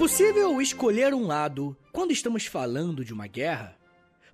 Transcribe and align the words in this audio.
possível 0.00 0.62
escolher 0.62 1.12
um 1.12 1.26
lado 1.26 1.76
quando 1.92 2.10
estamos 2.10 2.46
falando 2.46 3.04
de 3.04 3.12
uma 3.12 3.26
guerra? 3.26 3.76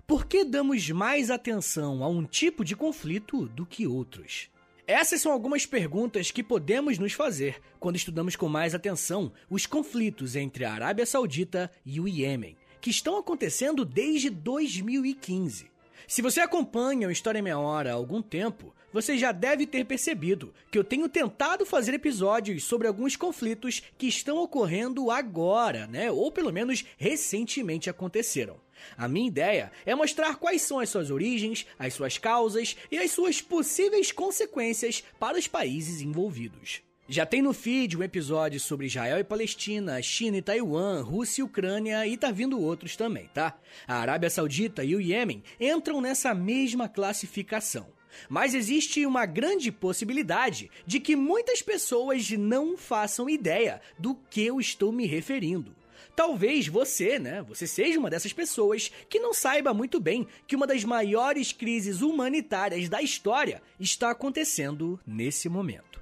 Por 0.07 0.25
que 0.25 0.45
damos 0.45 0.89
mais 0.91 1.29
atenção 1.29 2.05
a 2.05 2.07
um 2.07 2.23
tipo 2.23 2.63
de 2.63 2.73
conflito 2.73 3.47
do 3.49 3.65
que 3.65 3.85
outros? 3.85 4.49
Essas 4.87 5.19
são 5.19 5.29
algumas 5.29 5.65
perguntas 5.65 6.31
que 6.31 6.41
podemos 6.41 6.97
nos 6.97 7.11
fazer 7.11 7.59
quando 7.81 7.97
estudamos 7.97 8.33
com 8.33 8.47
mais 8.47 8.73
atenção 8.73 9.29
os 9.49 9.65
conflitos 9.65 10.37
entre 10.37 10.63
a 10.63 10.71
Arábia 10.71 11.05
Saudita 11.05 11.69
e 11.85 11.99
o 11.99 12.07
Iêmen, 12.07 12.55
que 12.79 12.89
estão 12.89 13.17
acontecendo 13.17 13.83
desde 13.83 14.29
2015. 14.29 15.69
Se 16.05 16.21
você 16.21 16.41
acompanha 16.41 17.07
o 17.07 17.11
História 17.11 17.39
em 17.39 17.41
Meia 17.41 17.57
Hora 17.57 17.91
há 17.91 17.93
algum 17.93 18.21
tempo, 18.21 18.73
você 18.93 19.17
já 19.17 19.31
deve 19.31 19.65
ter 19.65 19.85
percebido 19.85 20.53
que 20.71 20.77
eu 20.77 20.83
tenho 20.83 21.09
tentado 21.09 21.65
fazer 21.65 21.93
episódios 21.93 22.63
sobre 22.63 22.87
alguns 22.87 23.15
conflitos 23.15 23.81
que 23.97 24.07
estão 24.07 24.37
ocorrendo 24.37 25.11
agora, 25.11 25.87
né? 25.87 26.11
Ou 26.11 26.31
pelo 26.31 26.51
menos 26.51 26.85
recentemente 26.97 27.89
aconteceram. 27.89 28.59
A 28.97 29.07
minha 29.07 29.27
ideia 29.27 29.71
é 29.85 29.93
mostrar 29.95 30.35
quais 30.35 30.61
são 30.61 30.79
as 30.79 30.89
suas 30.89 31.09
origens, 31.09 31.65
as 31.77 31.93
suas 31.93 32.17
causas 32.17 32.77
e 32.91 32.97
as 32.97 33.11
suas 33.11 33.41
possíveis 33.41 34.11
consequências 34.11 35.03
para 35.19 35.37
os 35.37 35.47
países 35.47 36.01
envolvidos. 36.01 36.86
Já 37.09 37.25
tem 37.25 37.41
no 37.41 37.53
feed 37.53 37.95
um 37.95 38.03
episódio 38.03 38.59
sobre 38.59 38.87
Israel 38.87 39.17
e 39.17 39.23
Palestina, 39.23 40.01
China 40.01 40.35
e 40.35 40.41
Taiwan, 40.41 41.01
Rússia 41.03 41.39
e 41.39 41.43
Ucrânia 41.43 42.05
e 42.05 42.17
tá 42.17 42.31
vindo 42.31 42.59
outros 42.59 42.97
também, 42.97 43.29
tá? 43.33 43.57
A 43.87 43.95
Arábia 43.95 44.29
Saudita 44.29 44.83
e 44.83 44.93
o 44.93 44.99
Iêmen 44.99 45.41
entram 45.57 46.01
nessa 46.01 46.35
mesma 46.35 46.89
classificação. 46.89 47.87
Mas 48.27 48.53
existe 48.53 49.05
uma 49.05 49.25
grande 49.25 49.71
possibilidade 49.71 50.69
de 50.85 50.99
que 50.99 51.15
muitas 51.15 51.61
pessoas 51.61 52.29
não 52.31 52.75
façam 52.75 53.29
ideia 53.29 53.79
do 53.97 54.13
que 54.29 54.45
eu 54.45 54.59
estou 54.59 54.91
me 54.91 55.05
referindo. 55.05 55.73
Talvez 56.13 56.67
você, 56.67 57.17
né, 57.17 57.41
você 57.47 57.65
seja 57.65 57.99
uma 57.99 58.09
dessas 58.09 58.33
pessoas 58.33 58.91
que 59.07 59.19
não 59.19 59.33
saiba 59.33 59.73
muito 59.73 59.97
bem 59.97 60.27
que 60.45 60.57
uma 60.57 60.67
das 60.67 60.83
maiores 60.83 61.53
crises 61.53 62.01
humanitárias 62.01 62.89
da 62.89 63.01
história 63.01 63.61
está 63.79 64.11
acontecendo 64.11 64.99
nesse 65.07 65.47
momento. 65.47 65.96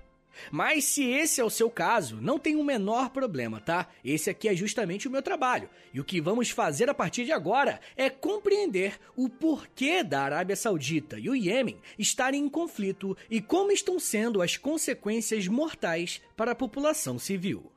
Mas 0.52 0.86
se 0.86 1.03
esse 1.03 1.41
é 1.41 1.44
o 1.44 1.50
seu 1.50 1.69
caso, 1.69 2.17
não 2.22 2.38
tem 2.39 2.55
o 2.55 2.64
menor 2.64 3.09
problema, 3.09 3.59
tá? 3.59 3.88
Esse 4.03 4.30
aqui 4.30 4.47
é 4.47 4.55
justamente 4.55 5.08
o 5.08 5.11
meu 5.11 5.22
trabalho. 5.22 5.69
E 5.94 6.00
o 6.00 6.03
que 6.03 6.22
vamos 6.22 6.50
fazer 6.50 6.89
a 6.89 6.94
partir 6.94 7.25
de 7.25 7.31
agora 7.31 7.80
é 7.95 8.09
compreender 8.09 9.00
o 9.16 9.30
porquê 9.30 10.03
da 10.03 10.22
Arábia 10.22 10.56
Saudita 10.56 11.19
e 11.19 11.30
o 11.30 11.36
Iêmen 11.36 11.80
estarem 11.97 12.44
em 12.44 12.50
conflito 12.50 13.17
e 13.30 13.41
como 13.41 13.72
estão 13.72 14.00
sendo 14.00 14.41
as 14.41 14.58
consequências 14.58 15.47
mortais 15.47 16.22
para 16.36 16.52
a 16.52 16.56
população 16.56 17.17
civil. 17.17 17.72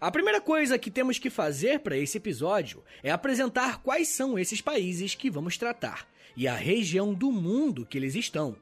A 0.00 0.10
primeira 0.10 0.40
coisa 0.40 0.78
que 0.78 0.90
temos 0.90 1.18
que 1.18 1.30
fazer 1.30 1.80
para 1.80 1.96
esse 1.96 2.18
episódio 2.18 2.82
é 3.02 3.10
apresentar 3.10 3.80
quais 3.82 4.08
são 4.08 4.38
esses 4.38 4.60
países 4.60 5.14
que 5.14 5.30
vamos 5.30 5.56
tratar 5.56 6.08
e 6.36 6.46
a 6.46 6.54
região 6.54 7.12
do 7.14 7.32
mundo 7.32 7.86
que 7.86 7.98
eles 7.98 8.14
estão. 8.14 8.56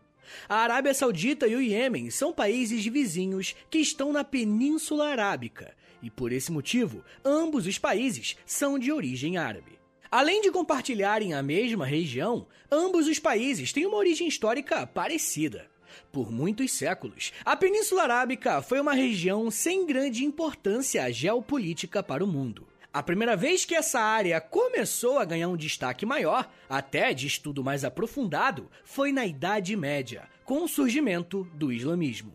A 0.49 0.57
Arábia 0.57 0.95
Saudita 0.95 1.47
e 1.47 1.55
o 1.55 1.61
Iêmen 1.61 2.11
são 2.11 2.33
países 2.33 2.85
vizinhos 2.87 3.55
que 3.71 3.79
estão 3.79 4.13
na 4.13 4.25
Península 4.25 5.09
Arábica, 5.09 5.75
e 6.03 6.11
por 6.11 6.33
esse 6.33 6.53
motivo, 6.53 7.05
ambos 7.25 7.67
os 7.67 7.79
países 7.79 8.37
são 8.45 8.79
de 8.79 8.93
origem 8.93 9.37
árabe. 9.37 9.79
Além 10.11 10.41
de 10.41 10.51
compartilharem 10.51 11.35
a 11.35 11.43
mesma 11.43 11.85
região, 11.85 12.47
ambos 12.71 13.07
os 13.07 13.19
países 13.19 13.73
têm 13.73 13.87
uma 13.87 13.97
origem 13.97 14.29
histórica 14.29 14.87
parecida. 14.87 15.69
Por 16.13 16.31
muitos 16.31 16.73
séculos, 16.73 17.33
a 17.45 17.57
Península 17.57 18.03
Arábica 18.03 18.63
foi 18.63 18.81
uma 18.81 18.95
região 18.95 19.51
sem 19.51 19.87
grande 19.87 20.25
importância 20.25 21.11
geopolítica 21.13 22.03
para 22.03 22.25
o 22.25 22.27
mundo. 22.27 22.67
A 22.97 23.03
primeira 23.03 23.37
vez 23.37 23.63
que 23.63 23.75
essa 23.75 24.01
área 24.01 24.41
começou 24.41 25.19
a 25.19 25.25
ganhar 25.27 25.49
um 25.49 25.57
destaque 25.59 26.07
maior, 26.07 26.51
até 26.67 27.13
de 27.13 27.27
estudo 27.27 27.63
mais 27.63 27.85
aprofundado, 27.85 28.71
foi 28.85 29.13
na 29.13 29.27
Idade 29.27 29.77
Média, 29.77 30.27
com 30.47 30.65
o 30.65 30.67
surgimento 30.67 31.47
do 31.53 31.71
islamismo. 31.71 32.33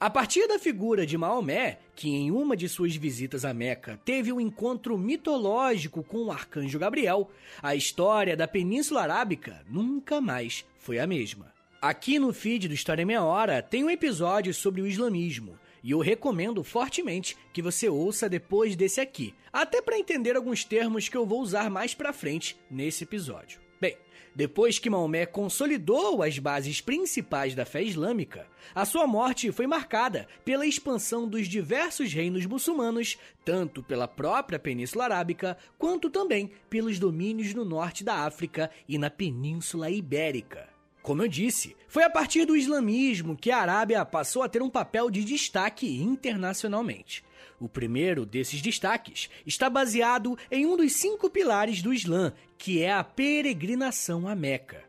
A 0.00 0.08
partir 0.08 0.48
da 0.48 0.58
figura 0.58 1.04
de 1.04 1.18
Maomé, 1.18 1.80
que 1.94 2.08
em 2.08 2.30
uma 2.30 2.56
de 2.56 2.70
suas 2.70 2.96
visitas 2.96 3.44
a 3.44 3.52
Meca 3.52 4.00
teve 4.02 4.32
um 4.32 4.40
encontro 4.40 4.96
mitológico 4.96 6.02
com 6.02 6.24
o 6.24 6.32
arcanjo 6.32 6.78
Gabriel, 6.78 7.30
a 7.62 7.74
história 7.74 8.34
da 8.34 8.48
Península 8.48 9.02
Arábica 9.02 9.62
nunca 9.68 10.22
mais 10.22 10.64
foi 10.78 10.98
a 10.98 11.06
mesma. 11.06 11.52
Aqui 11.82 12.18
no 12.18 12.32
feed 12.32 12.66
do 12.66 12.72
História 12.72 13.04
Meia 13.04 13.22
Hora 13.22 13.60
tem 13.60 13.84
um 13.84 13.90
episódio 13.90 14.54
sobre 14.54 14.80
o 14.80 14.86
islamismo, 14.86 15.58
e 15.88 15.90
eu 15.90 16.00
recomendo 16.00 16.62
fortemente 16.62 17.34
que 17.50 17.62
você 17.62 17.88
ouça 17.88 18.28
depois 18.28 18.76
desse 18.76 19.00
aqui, 19.00 19.34
até 19.50 19.80
para 19.80 19.98
entender 19.98 20.36
alguns 20.36 20.62
termos 20.62 21.08
que 21.08 21.16
eu 21.16 21.24
vou 21.24 21.40
usar 21.40 21.70
mais 21.70 21.94
para 21.94 22.12
frente 22.12 22.60
nesse 22.70 23.04
episódio. 23.04 23.58
Bem, 23.80 23.96
depois 24.34 24.78
que 24.78 24.90
Maomé 24.90 25.24
consolidou 25.24 26.22
as 26.22 26.38
bases 26.38 26.82
principais 26.82 27.54
da 27.54 27.64
fé 27.64 27.82
islâmica, 27.82 28.46
a 28.74 28.84
sua 28.84 29.06
morte 29.06 29.50
foi 29.50 29.66
marcada 29.66 30.28
pela 30.44 30.66
expansão 30.66 31.26
dos 31.26 31.48
diversos 31.48 32.12
reinos 32.12 32.44
muçulmanos, 32.44 33.16
tanto 33.42 33.82
pela 33.82 34.06
própria 34.06 34.58
Península 34.58 35.04
Arábica, 35.04 35.56
quanto 35.78 36.10
também 36.10 36.50
pelos 36.68 36.98
domínios 36.98 37.54
no 37.54 37.64
norte 37.64 38.04
da 38.04 38.26
África 38.26 38.70
e 38.86 38.98
na 38.98 39.08
Península 39.08 39.88
Ibérica. 39.88 40.67
Como 41.02 41.22
eu 41.22 41.28
disse, 41.28 41.76
foi 41.88 42.02
a 42.02 42.10
partir 42.10 42.44
do 42.44 42.56
islamismo 42.56 43.36
que 43.36 43.50
a 43.50 43.58
Arábia 43.58 44.04
passou 44.04 44.42
a 44.42 44.48
ter 44.48 44.62
um 44.62 44.70
papel 44.70 45.10
de 45.10 45.24
destaque 45.24 46.02
internacionalmente. 46.02 47.24
O 47.60 47.68
primeiro 47.68 48.24
desses 48.24 48.62
destaques 48.62 49.28
está 49.46 49.68
baseado 49.68 50.38
em 50.50 50.66
um 50.66 50.76
dos 50.76 50.92
cinco 50.92 51.28
pilares 51.28 51.82
do 51.82 51.92
Islã, 51.92 52.32
que 52.56 52.82
é 52.82 52.92
a 52.92 53.02
peregrinação 53.02 54.28
a 54.28 54.34
Meca. 54.34 54.84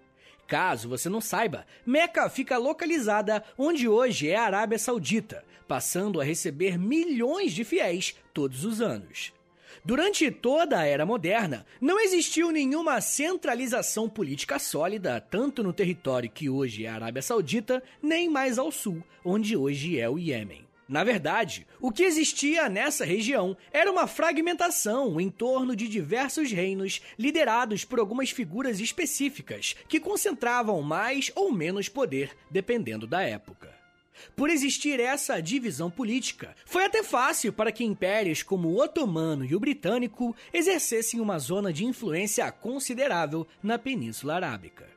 Caso 0.45 0.89
você 0.89 1.09
não 1.09 1.21
saiba, 1.21 1.65
Meca 1.85 2.29
fica 2.29 2.57
localizada 2.57 3.43
onde 3.57 3.87
hoje 3.87 4.29
é 4.29 4.35
a 4.35 4.43
Arábia 4.43 4.77
Saudita, 4.79 5.43
passando 5.67 6.19
a 6.19 6.23
receber 6.23 6.77
milhões 6.77 7.53
de 7.53 7.63
fiéis 7.63 8.15
todos 8.33 8.65
os 8.65 8.81
anos. 8.81 9.31
Durante 9.83 10.29
toda 10.29 10.79
a 10.79 10.85
era 10.85 11.05
moderna, 11.05 11.65
não 11.79 11.99
existiu 11.99 12.51
nenhuma 12.51 12.99
centralização 12.99 14.09
política 14.09 14.59
sólida, 14.59 15.21
tanto 15.21 15.63
no 15.63 15.71
território 15.71 16.29
que 16.29 16.49
hoje 16.49 16.85
é 16.85 16.89
a 16.89 16.95
Arábia 16.95 17.21
Saudita, 17.21 17.81
nem 18.01 18.29
mais 18.29 18.57
ao 18.57 18.71
sul, 18.71 19.03
onde 19.23 19.55
hoje 19.55 19.99
é 19.99 20.09
o 20.09 20.19
Iêmen. 20.19 20.67
Na 20.89 21.03
verdade, 21.03 21.67
o 21.79 21.91
que 21.91 22.01
existia 22.01 22.67
nessa 22.67 23.05
região 23.05 23.55
era 23.71 23.91
uma 23.91 24.07
fragmentação 24.07 25.21
em 25.21 25.29
torno 25.29 25.75
de 25.75 25.87
diversos 25.87 26.51
reinos 26.51 26.99
liderados 27.17 27.85
por 27.85 27.99
algumas 27.99 28.31
figuras 28.31 28.79
específicas 28.79 29.75
que 29.87 29.99
concentravam 29.99 30.81
mais 30.81 31.31
ou 31.35 31.51
menos 31.51 31.87
poder 31.87 32.35
dependendo 32.49 33.05
da 33.05 33.21
época. 33.21 33.78
Por 34.35 34.49
existir 34.49 34.99
essa 34.99 35.41
divisão 35.41 35.89
política, 35.89 36.55
foi 36.65 36.85
até 36.85 37.03
fácil 37.03 37.51
para 37.53 37.71
que 37.71 37.83
impérios 37.83 38.43
como 38.43 38.69
o 38.69 38.81
otomano 38.81 39.45
e 39.45 39.55
o 39.55 39.59
britânico 39.59 40.35
exercessem 40.53 41.19
uma 41.19 41.39
zona 41.39 41.71
de 41.73 41.85
influência 41.85 42.51
considerável 42.51 43.47
na 43.61 43.77
Península 43.77 44.35
Arábica. 44.35 44.87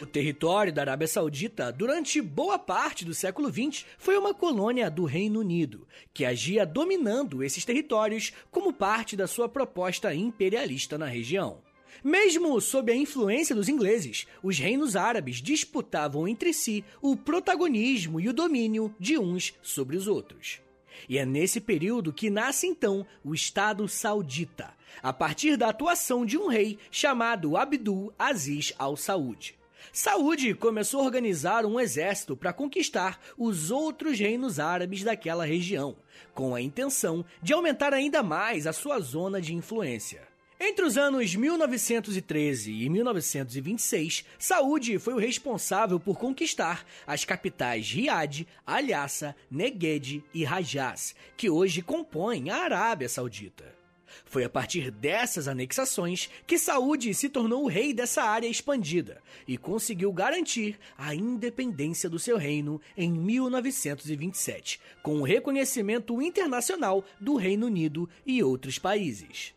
O 0.00 0.04
território 0.04 0.72
da 0.72 0.82
Arábia 0.82 1.08
Saudita, 1.08 1.72
durante 1.72 2.20
boa 2.20 2.58
parte 2.58 3.04
do 3.04 3.14
século 3.14 3.48
XX, 3.50 3.86
foi 3.98 4.18
uma 4.18 4.34
colônia 4.34 4.90
do 4.90 5.04
Reino 5.04 5.40
Unido, 5.40 5.88
que 6.12 6.24
agia 6.24 6.66
dominando 6.66 7.42
esses 7.42 7.64
territórios 7.64 8.32
como 8.50 8.74
parte 8.74 9.16
da 9.16 9.26
sua 9.26 9.48
proposta 9.48 10.14
imperialista 10.14 10.98
na 10.98 11.06
região. 11.06 11.65
Mesmo 12.02 12.60
sob 12.60 12.92
a 12.92 12.96
influência 12.96 13.54
dos 13.54 13.68
ingleses, 13.68 14.26
os 14.42 14.58
reinos 14.58 14.96
árabes 14.96 15.36
disputavam 15.36 16.26
entre 16.28 16.52
si 16.52 16.84
o 17.00 17.16
protagonismo 17.16 18.20
e 18.20 18.28
o 18.28 18.32
domínio 18.32 18.94
de 18.98 19.18
uns 19.18 19.54
sobre 19.62 19.96
os 19.96 20.06
outros. 20.06 20.60
E 21.08 21.18
é 21.18 21.26
nesse 21.26 21.60
período 21.60 22.12
que 22.12 22.30
nasce 22.30 22.66
então 22.66 23.06
o 23.24 23.34
Estado 23.34 23.86
Saudita, 23.86 24.74
a 25.02 25.12
partir 25.12 25.56
da 25.56 25.68
atuação 25.68 26.24
de 26.24 26.38
um 26.38 26.48
rei 26.48 26.78
chamado 26.90 27.56
Abdul 27.56 28.12
Aziz 28.18 28.72
al-Saud. 28.78 29.56
Saúde 29.92 30.52
começou 30.54 31.00
a 31.00 31.04
organizar 31.04 31.64
um 31.64 31.78
exército 31.78 32.36
para 32.36 32.52
conquistar 32.52 33.20
os 33.38 33.70
outros 33.70 34.18
reinos 34.18 34.58
árabes 34.58 35.02
daquela 35.02 35.44
região, 35.44 35.96
com 36.34 36.54
a 36.54 36.60
intenção 36.60 37.24
de 37.42 37.52
aumentar 37.52 37.94
ainda 37.94 38.22
mais 38.22 38.66
a 38.66 38.72
sua 38.72 38.98
zona 39.00 39.40
de 39.40 39.54
influência. 39.54 40.25
Entre 40.58 40.86
os 40.86 40.96
anos 40.96 41.34
1913 41.34 42.72
e 42.72 42.88
1926, 42.88 44.24
Saúde 44.38 44.98
foi 44.98 45.12
o 45.12 45.18
responsável 45.18 46.00
por 46.00 46.18
conquistar 46.18 46.86
as 47.06 47.26
capitais 47.26 47.90
Riad, 47.90 48.46
Alhassa, 48.66 49.36
Negued 49.50 50.24
e 50.32 50.44
Rajaz, 50.44 51.14
que 51.36 51.50
hoje 51.50 51.82
compõem 51.82 52.48
a 52.48 52.56
Arábia 52.56 53.06
Saudita. 53.06 53.76
Foi 54.24 54.44
a 54.44 54.48
partir 54.48 54.90
dessas 54.90 55.46
anexações 55.46 56.30
que 56.46 56.58
Saúde 56.58 57.12
se 57.12 57.28
tornou 57.28 57.64
o 57.64 57.68
rei 57.68 57.92
dessa 57.92 58.22
área 58.22 58.48
expandida 58.48 59.20
e 59.46 59.58
conseguiu 59.58 60.10
garantir 60.10 60.78
a 60.96 61.14
independência 61.14 62.08
do 62.08 62.18
seu 62.18 62.38
reino 62.38 62.80
em 62.96 63.12
1927, 63.12 64.80
com 65.02 65.20
o 65.20 65.24
reconhecimento 65.24 66.22
internacional 66.22 67.04
do 67.20 67.36
Reino 67.36 67.66
Unido 67.66 68.08
e 68.24 68.42
outros 68.42 68.78
países. 68.78 69.55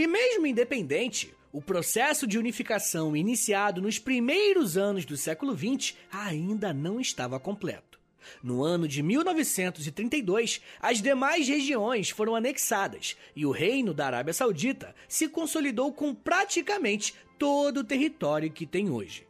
E 0.00 0.06
mesmo 0.06 0.46
independente, 0.46 1.34
o 1.52 1.60
processo 1.60 2.26
de 2.26 2.38
unificação 2.38 3.14
iniciado 3.14 3.82
nos 3.82 3.98
primeiros 3.98 4.78
anos 4.78 5.04
do 5.04 5.14
século 5.14 5.54
XX 5.54 5.94
ainda 6.10 6.72
não 6.72 6.98
estava 6.98 7.38
completo. 7.38 8.00
No 8.42 8.64
ano 8.64 8.88
de 8.88 9.02
1932, 9.02 10.62
as 10.80 11.02
demais 11.02 11.46
regiões 11.46 12.08
foram 12.08 12.34
anexadas 12.34 13.14
e 13.36 13.44
o 13.44 13.50
Reino 13.50 13.92
da 13.92 14.06
Arábia 14.06 14.32
Saudita 14.32 14.94
se 15.06 15.28
consolidou 15.28 15.92
com 15.92 16.14
praticamente 16.14 17.14
todo 17.38 17.80
o 17.80 17.84
território 17.84 18.50
que 18.50 18.64
tem 18.64 18.88
hoje. 18.88 19.26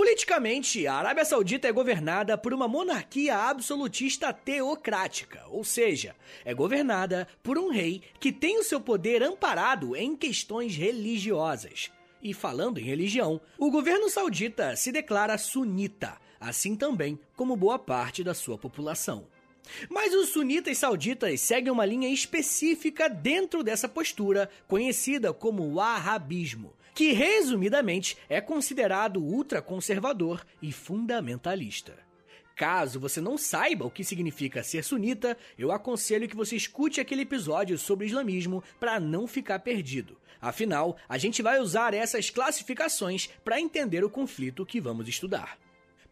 Politicamente, 0.00 0.86
a 0.86 0.94
Arábia 0.94 1.26
Saudita 1.26 1.68
é 1.68 1.72
governada 1.72 2.38
por 2.38 2.54
uma 2.54 2.66
monarquia 2.66 3.36
absolutista 3.36 4.32
teocrática, 4.32 5.44
ou 5.50 5.62
seja, 5.62 6.16
é 6.42 6.54
governada 6.54 7.28
por 7.42 7.58
um 7.58 7.68
rei 7.68 8.00
que 8.18 8.32
tem 8.32 8.58
o 8.58 8.64
seu 8.64 8.80
poder 8.80 9.22
amparado 9.22 9.94
em 9.94 10.16
questões 10.16 10.74
religiosas. 10.74 11.92
E 12.22 12.32
falando 12.32 12.78
em 12.78 12.82
religião, 12.82 13.42
o 13.58 13.70
governo 13.70 14.08
saudita 14.08 14.74
se 14.74 14.90
declara 14.90 15.36
sunita, 15.36 16.16
assim 16.40 16.74
também 16.74 17.20
como 17.36 17.54
boa 17.54 17.78
parte 17.78 18.24
da 18.24 18.32
sua 18.32 18.56
população. 18.56 19.26
Mas 19.90 20.14
os 20.14 20.30
sunitas 20.30 20.78
sauditas 20.78 21.42
seguem 21.42 21.70
uma 21.70 21.84
linha 21.84 22.08
específica 22.08 23.06
dentro 23.06 23.62
dessa 23.62 23.86
postura, 23.86 24.48
conhecida 24.66 25.34
como 25.34 25.74
wahhabismo, 25.74 26.72
que 27.00 27.12
resumidamente 27.12 28.14
é 28.28 28.42
considerado 28.42 29.24
ultraconservador 29.24 30.44
e 30.60 30.70
fundamentalista. 30.70 31.96
Caso 32.54 33.00
você 33.00 33.22
não 33.22 33.38
saiba 33.38 33.86
o 33.86 33.90
que 33.90 34.04
significa 34.04 34.62
ser 34.62 34.84
sunita, 34.84 35.34
eu 35.58 35.72
aconselho 35.72 36.28
que 36.28 36.36
você 36.36 36.56
escute 36.56 37.00
aquele 37.00 37.22
episódio 37.22 37.78
sobre 37.78 38.04
islamismo 38.04 38.62
para 38.78 39.00
não 39.00 39.26
ficar 39.26 39.60
perdido. 39.60 40.18
Afinal, 40.42 40.98
a 41.08 41.16
gente 41.16 41.40
vai 41.40 41.58
usar 41.58 41.94
essas 41.94 42.28
classificações 42.28 43.30
para 43.42 43.58
entender 43.58 44.04
o 44.04 44.10
conflito 44.10 44.66
que 44.66 44.78
vamos 44.78 45.08
estudar. 45.08 45.56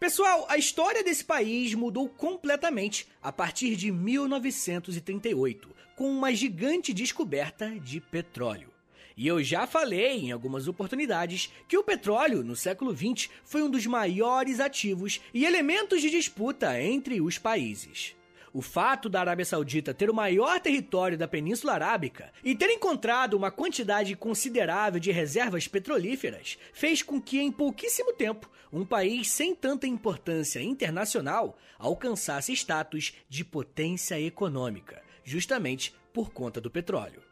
Pessoal, 0.01 0.47
a 0.49 0.57
história 0.57 1.05
desse 1.05 1.23
país 1.23 1.75
mudou 1.75 2.09
completamente 2.09 3.07
a 3.23 3.31
partir 3.31 3.77
de 3.77 3.93
1938, 3.93 5.69
com 5.95 6.11
uma 6.11 6.33
gigante 6.33 6.95
descoberta 6.95 7.79
de 7.79 8.01
petróleo. 8.01 8.78
E 9.19 9.27
eu 9.27 9.43
já 9.43 9.67
falei 9.67 10.27
em 10.27 10.31
algumas 10.31 10.69
oportunidades 10.69 11.53
que 11.67 11.77
o 11.77 11.83
petróleo, 11.83 12.45
no 12.45 12.55
século 12.55 12.97
XX, 12.97 13.29
foi 13.45 13.65
um 13.65 13.69
dos 13.69 13.85
maiores 13.85 14.61
ativos 14.61 15.21
e 15.35 15.45
elementos 15.45 16.01
de 16.01 16.09
disputa 16.09 16.81
entre 16.81 17.21
os 17.21 17.37
países. 17.37 18.15
O 18.53 18.63
fato 18.63 19.09
da 19.09 19.19
Arábia 19.19 19.45
Saudita 19.45 19.93
ter 19.93 20.09
o 20.09 20.15
maior 20.15 20.61
território 20.61 21.19
da 21.19 21.27
Península 21.27 21.73
Arábica 21.73 22.33
e 22.45 22.55
ter 22.55 22.71
encontrado 22.71 23.35
uma 23.35 23.51
quantidade 23.51 24.15
considerável 24.15 25.01
de 25.01 25.11
reservas 25.11 25.67
petrolíferas 25.67 26.57
fez 26.73 27.03
com 27.03 27.21
que, 27.21 27.41
em 27.41 27.51
pouquíssimo 27.51 28.13
tempo, 28.13 28.49
um 28.73 28.85
país 28.85 29.29
sem 29.29 29.53
tanta 29.53 29.89
importância 29.89 30.63
internacional 30.63 31.59
alcançasse 31.77 32.53
status 32.53 33.15
de 33.29 33.45
potência 33.45 34.21
econômica, 34.21 35.03
justamente 35.25 35.93
por 36.13 36.31
conta 36.31 36.61
do 36.61 36.71
petróleo. 36.71 37.28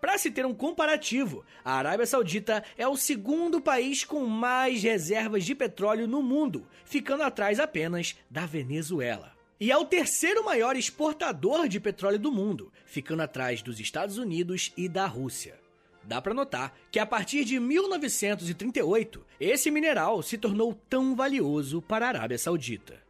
Para 0.00 0.18
se 0.18 0.30
ter 0.30 0.44
um 0.46 0.54
comparativo, 0.54 1.44
a 1.64 1.74
Arábia 1.74 2.06
Saudita 2.06 2.64
é 2.76 2.86
o 2.86 2.96
segundo 2.96 3.60
país 3.60 4.04
com 4.04 4.24
mais 4.26 4.82
reservas 4.82 5.44
de 5.44 5.54
petróleo 5.54 6.06
no 6.06 6.22
mundo, 6.22 6.66
ficando 6.84 7.22
atrás 7.22 7.58
apenas 7.58 8.16
da 8.30 8.46
Venezuela. 8.46 9.32
E 9.58 9.72
é 9.72 9.76
o 9.76 9.86
terceiro 9.86 10.44
maior 10.44 10.76
exportador 10.76 11.66
de 11.66 11.80
petróleo 11.80 12.18
do 12.18 12.30
mundo, 12.30 12.70
ficando 12.84 13.22
atrás 13.22 13.62
dos 13.62 13.80
Estados 13.80 14.18
Unidos 14.18 14.72
e 14.76 14.88
da 14.88 15.06
Rússia. 15.06 15.58
Dá 16.02 16.20
para 16.20 16.34
notar 16.34 16.76
que 16.90 16.98
a 16.98 17.06
partir 17.06 17.44
de 17.44 17.58
1938, 17.58 19.24
esse 19.40 19.70
mineral 19.70 20.22
se 20.22 20.38
tornou 20.38 20.74
tão 20.88 21.16
valioso 21.16 21.82
para 21.82 22.06
a 22.06 22.08
Arábia 22.10 22.38
Saudita. 22.38 23.05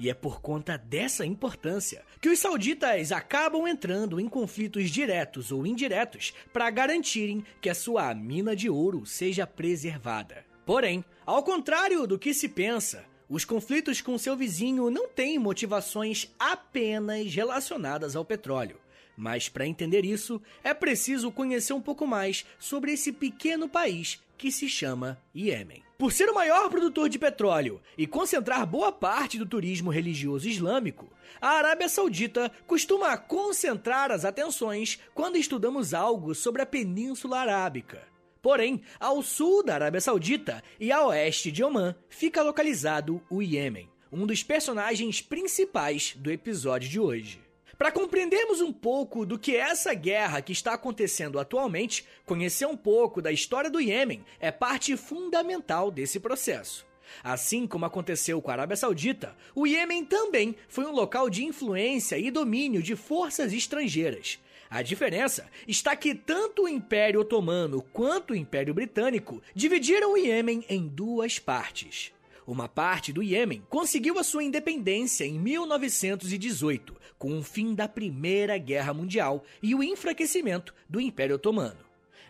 E 0.00 0.08
é 0.08 0.14
por 0.14 0.40
conta 0.40 0.78
dessa 0.78 1.26
importância 1.26 2.02
que 2.22 2.30
os 2.30 2.38
sauditas 2.38 3.12
acabam 3.12 3.68
entrando 3.68 4.18
em 4.18 4.26
conflitos 4.26 4.90
diretos 4.90 5.52
ou 5.52 5.66
indiretos 5.66 6.32
para 6.54 6.70
garantirem 6.70 7.44
que 7.60 7.68
a 7.68 7.74
sua 7.74 8.14
mina 8.14 8.56
de 8.56 8.70
ouro 8.70 9.04
seja 9.04 9.46
preservada. 9.46 10.42
Porém, 10.64 11.04
ao 11.26 11.42
contrário 11.42 12.06
do 12.06 12.18
que 12.18 12.32
se 12.32 12.48
pensa, 12.48 13.04
os 13.28 13.44
conflitos 13.44 14.00
com 14.00 14.16
seu 14.16 14.34
vizinho 14.34 14.90
não 14.90 15.06
têm 15.06 15.38
motivações 15.38 16.34
apenas 16.38 17.34
relacionadas 17.34 18.16
ao 18.16 18.24
petróleo. 18.24 18.80
Mas 19.14 19.50
para 19.50 19.66
entender 19.66 20.02
isso, 20.02 20.40
é 20.64 20.72
preciso 20.72 21.30
conhecer 21.30 21.74
um 21.74 21.80
pouco 21.80 22.06
mais 22.06 22.46
sobre 22.58 22.92
esse 22.92 23.12
pequeno 23.12 23.68
país 23.68 24.18
que 24.38 24.50
se 24.50 24.66
chama 24.66 25.20
Iêmen. 25.34 25.89
Por 26.00 26.14
ser 26.14 26.30
o 26.30 26.34
maior 26.34 26.70
produtor 26.70 27.10
de 27.10 27.18
petróleo 27.18 27.78
e 27.98 28.06
concentrar 28.06 28.66
boa 28.66 28.90
parte 28.90 29.38
do 29.38 29.44
turismo 29.44 29.90
religioso 29.90 30.48
islâmico, 30.48 31.12
a 31.38 31.50
Arábia 31.50 31.90
Saudita 31.90 32.50
costuma 32.66 33.14
concentrar 33.18 34.10
as 34.10 34.24
atenções 34.24 34.98
quando 35.14 35.36
estudamos 35.36 35.92
algo 35.92 36.34
sobre 36.34 36.62
a 36.62 36.66
Península 36.66 37.40
Arábica. 37.40 38.02
Porém, 38.40 38.80
ao 38.98 39.22
sul 39.22 39.62
da 39.62 39.74
Arábia 39.74 40.00
Saudita 40.00 40.64
e 40.80 40.90
a 40.90 41.04
oeste 41.04 41.52
de 41.52 41.62
Omã 41.62 41.94
fica 42.08 42.40
localizado 42.40 43.20
o 43.28 43.42
Iêmen, 43.42 43.86
um 44.10 44.24
dos 44.24 44.42
personagens 44.42 45.20
principais 45.20 46.14
do 46.16 46.30
episódio 46.30 46.88
de 46.88 46.98
hoje. 46.98 47.49
Para 47.80 47.90
compreendermos 47.90 48.60
um 48.60 48.74
pouco 48.74 49.24
do 49.24 49.38
que 49.38 49.56
é 49.56 49.60
essa 49.60 49.94
guerra 49.94 50.42
que 50.42 50.52
está 50.52 50.74
acontecendo 50.74 51.38
atualmente, 51.38 52.04
conhecer 52.26 52.66
um 52.66 52.76
pouco 52.76 53.22
da 53.22 53.32
história 53.32 53.70
do 53.70 53.80
Iêmen 53.80 54.22
é 54.38 54.50
parte 54.50 54.94
fundamental 54.98 55.90
desse 55.90 56.20
processo. 56.20 56.84
Assim 57.24 57.66
como 57.66 57.86
aconteceu 57.86 58.42
com 58.42 58.50
a 58.50 58.52
Arábia 58.52 58.76
Saudita, 58.76 59.34
o 59.54 59.66
Iêmen 59.66 60.04
também 60.04 60.54
foi 60.68 60.84
um 60.84 60.92
local 60.92 61.30
de 61.30 61.42
influência 61.42 62.18
e 62.18 62.30
domínio 62.30 62.82
de 62.82 62.94
forças 62.94 63.50
estrangeiras. 63.50 64.38
A 64.68 64.82
diferença 64.82 65.48
está 65.66 65.96
que 65.96 66.14
tanto 66.14 66.64
o 66.64 66.68
Império 66.68 67.20
Otomano 67.20 67.80
quanto 67.94 68.34
o 68.34 68.36
Império 68.36 68.74
Britânico 68.74 69.42
dividiram 69.54 70.12
o 70.12 70.18
Iêmen 70.18 70.62
em 70.68 70.86
duas 70.86 71.38
partes. 71.38 72.12
Uma 72.50 72.66
parte 72.68 73.12
do 73.12 73.22
Iêmen 73.22 73.62
conseguiu 73.68 74.18
a 74.18 74.24
sua 74.24 74.42
independência 74.42 75.24
em 75.24 75.38
1918, 75.38 76.96
com 77.16 77.38
o 77.38 77.44
fim 77.44 77.76
da 77.76 77.86
Primeira 77.86 78.58
Guerra 78.58 78.92
Mundial 78.92 79.44
e 79.62 79.72
o 79.72 79.84
enfraquecimento 79.84 80.74
do 80.88 81.00
Império 81.00 81.36
Otomano. 81.36 81.78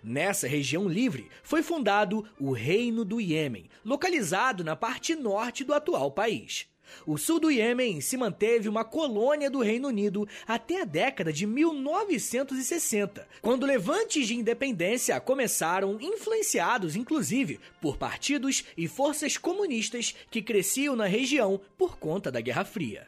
Nessa 0.05 0.47
região 0.47 0.87
livre 0.87 1.31
foi 1.43 1.63
fundado 1.63 2.23
o 2.39 2.53
Reino 2.53 3.03
do 3.03 3.19
Iêmen, 3.19 3.71
localizado 3.83 4.63
na 4.63 4.77
parte 4.77 5.15
norte 5.15 5.65
do 5.65 5.73
atual 5.73 6.11
país. 6.11 6.67
O 7.07 7.17
sul 7.17 7.41
do 7.41 7.51
Iêmen 7.51 8.01
se 8.01 8.17
manteve 8.17 8.69
uma 8.69 8.85
colônia 8.85 9.51
do 9.51 9.61
Reino 9.61 9.89
Unido 9.89 10.29
até 10.47 10.83
a 10.83 10.85
década 10.85 11.33
de 11.33 11.47
1960, 11.47 13.27
quando 13.41 13.67
levantes 13.67 14.27
de 14.27 14.37
independência 14.37 15.21
começaram, 15.21 15.99
influenciados 16.01 16.97
inclusive 16.97 17.61
por 17.81 17.97
partidos 17.97 18.65
e 18.77 18.87
forças 18.89 19.37
comunistas 19.37 20.15
que 20.31 20.43
cresciam 20.43 20.95
na 20.97 21.07
região 21.07 21.61
por 21.77 21.99
conta 21.99 22.31
da 22.31 22.41
Guerra 22.41 22.65
Fria. 22.65 23.07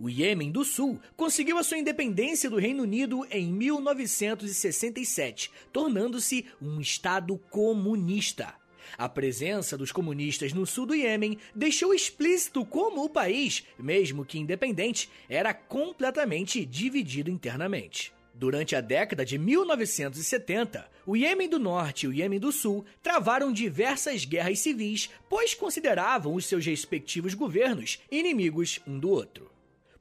O 0.00 0.08
Iêmen 0.08 0.52
do 0.52 0.64
Sul 0.64 1.00
conseguiu 1.16 1.58
a 1.58 1.64
sua 1.64 1.78
independência 1.78 2.48
do 2.48 2.56
Reino 2.56 2.84
Unido 2.84 3.26
em 3.32 3.52
1967, 3.52 5.50
tornando-se 5.72 6.46
um 6.62 6.80
estado 6.80 7.36
comunista. 7.50 8.54
A 8.96 9.08
presença 9.08 9.76
dos 9.76 9.92
comunistas 9.92 10.52
no 10.52 10.66
sul 10.66 10.86
do 10.86 10.94
Iêmen 10.94 11.38
deixou 11.54 11.92
explícito 11.92 12.64
como 12.64 13.04
o 13.04 13.10
país, 13.10 13.64
mesmo 13.78 14.24
que 14.24 14.38
independente, 14.38 15.10
era 15.28 15.52
completamente 15.52 16.64
dividido 16.64 17.30
internamente. 17.30 18.12
Durante 18.38 18.76
a 18.76 18.80
década 18.80 19.24
de 19.24 19.36
1970, 19.36 20.88
o 21.04 21.16
Iêmen 21.16 21.48
do 21.48 21.58
Norte 21.58 22.06
e 22.06 22.08
o 22.08 22.12
Iêmen 22.12 22.38
do 22.38 22.52
Sul 22.52 22.84
travaram 23.02 23.52
diversas 23.52 24.24
guerras 24.24 24.60
civis, 24.60 25.10
pois 25.28 25.54
consideravam 25.54 26.34
os 26.34 26.46
seus 26.46 26.64
respectivos 26.64 27.34
governos 27.34 27.98
inimigos 28.08 28.78
um 28.86 28.96
do 28.96 29.10
outro. 29.10 29.57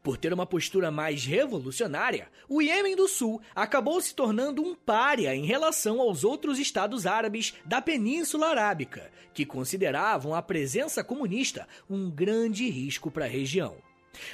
Por 0.07 0.15
ter 0.15 0.31
uma 0.31 0.45
postura 0.45 0.89
mais 0.89 1.25
revolucionária, 1.25 2.29
o 2.47 2.61
Iêmen 2.61 2.95
do 2.95 3.09
Sul 3.09 3.41
acabou 3.53 3.99
se 3.99 4.15
tornando 4.15 4.63
um 4.63 4.73
pária 4.73 5.35
em 5.35 5.45
relação 5.45 5.99
aos 5.99 6.23
outros 6.23 6.59
estados 6.59 7.05
árabes 7.05 7.55
da 7.65 7.81
Península 7.81 8.47
Arábica, 8.47 9.11
que 9.33 9.45
consideravam 9.45 10.33
a 10.33 10.41
presença 10.41 11.03
comunista 11.03 11.67
um 11.89 12.09
grande 12.09 12.69
risco 12.69 13.11
para 13.11 13.25
a 13.25 13.27
região. 13.27 13.75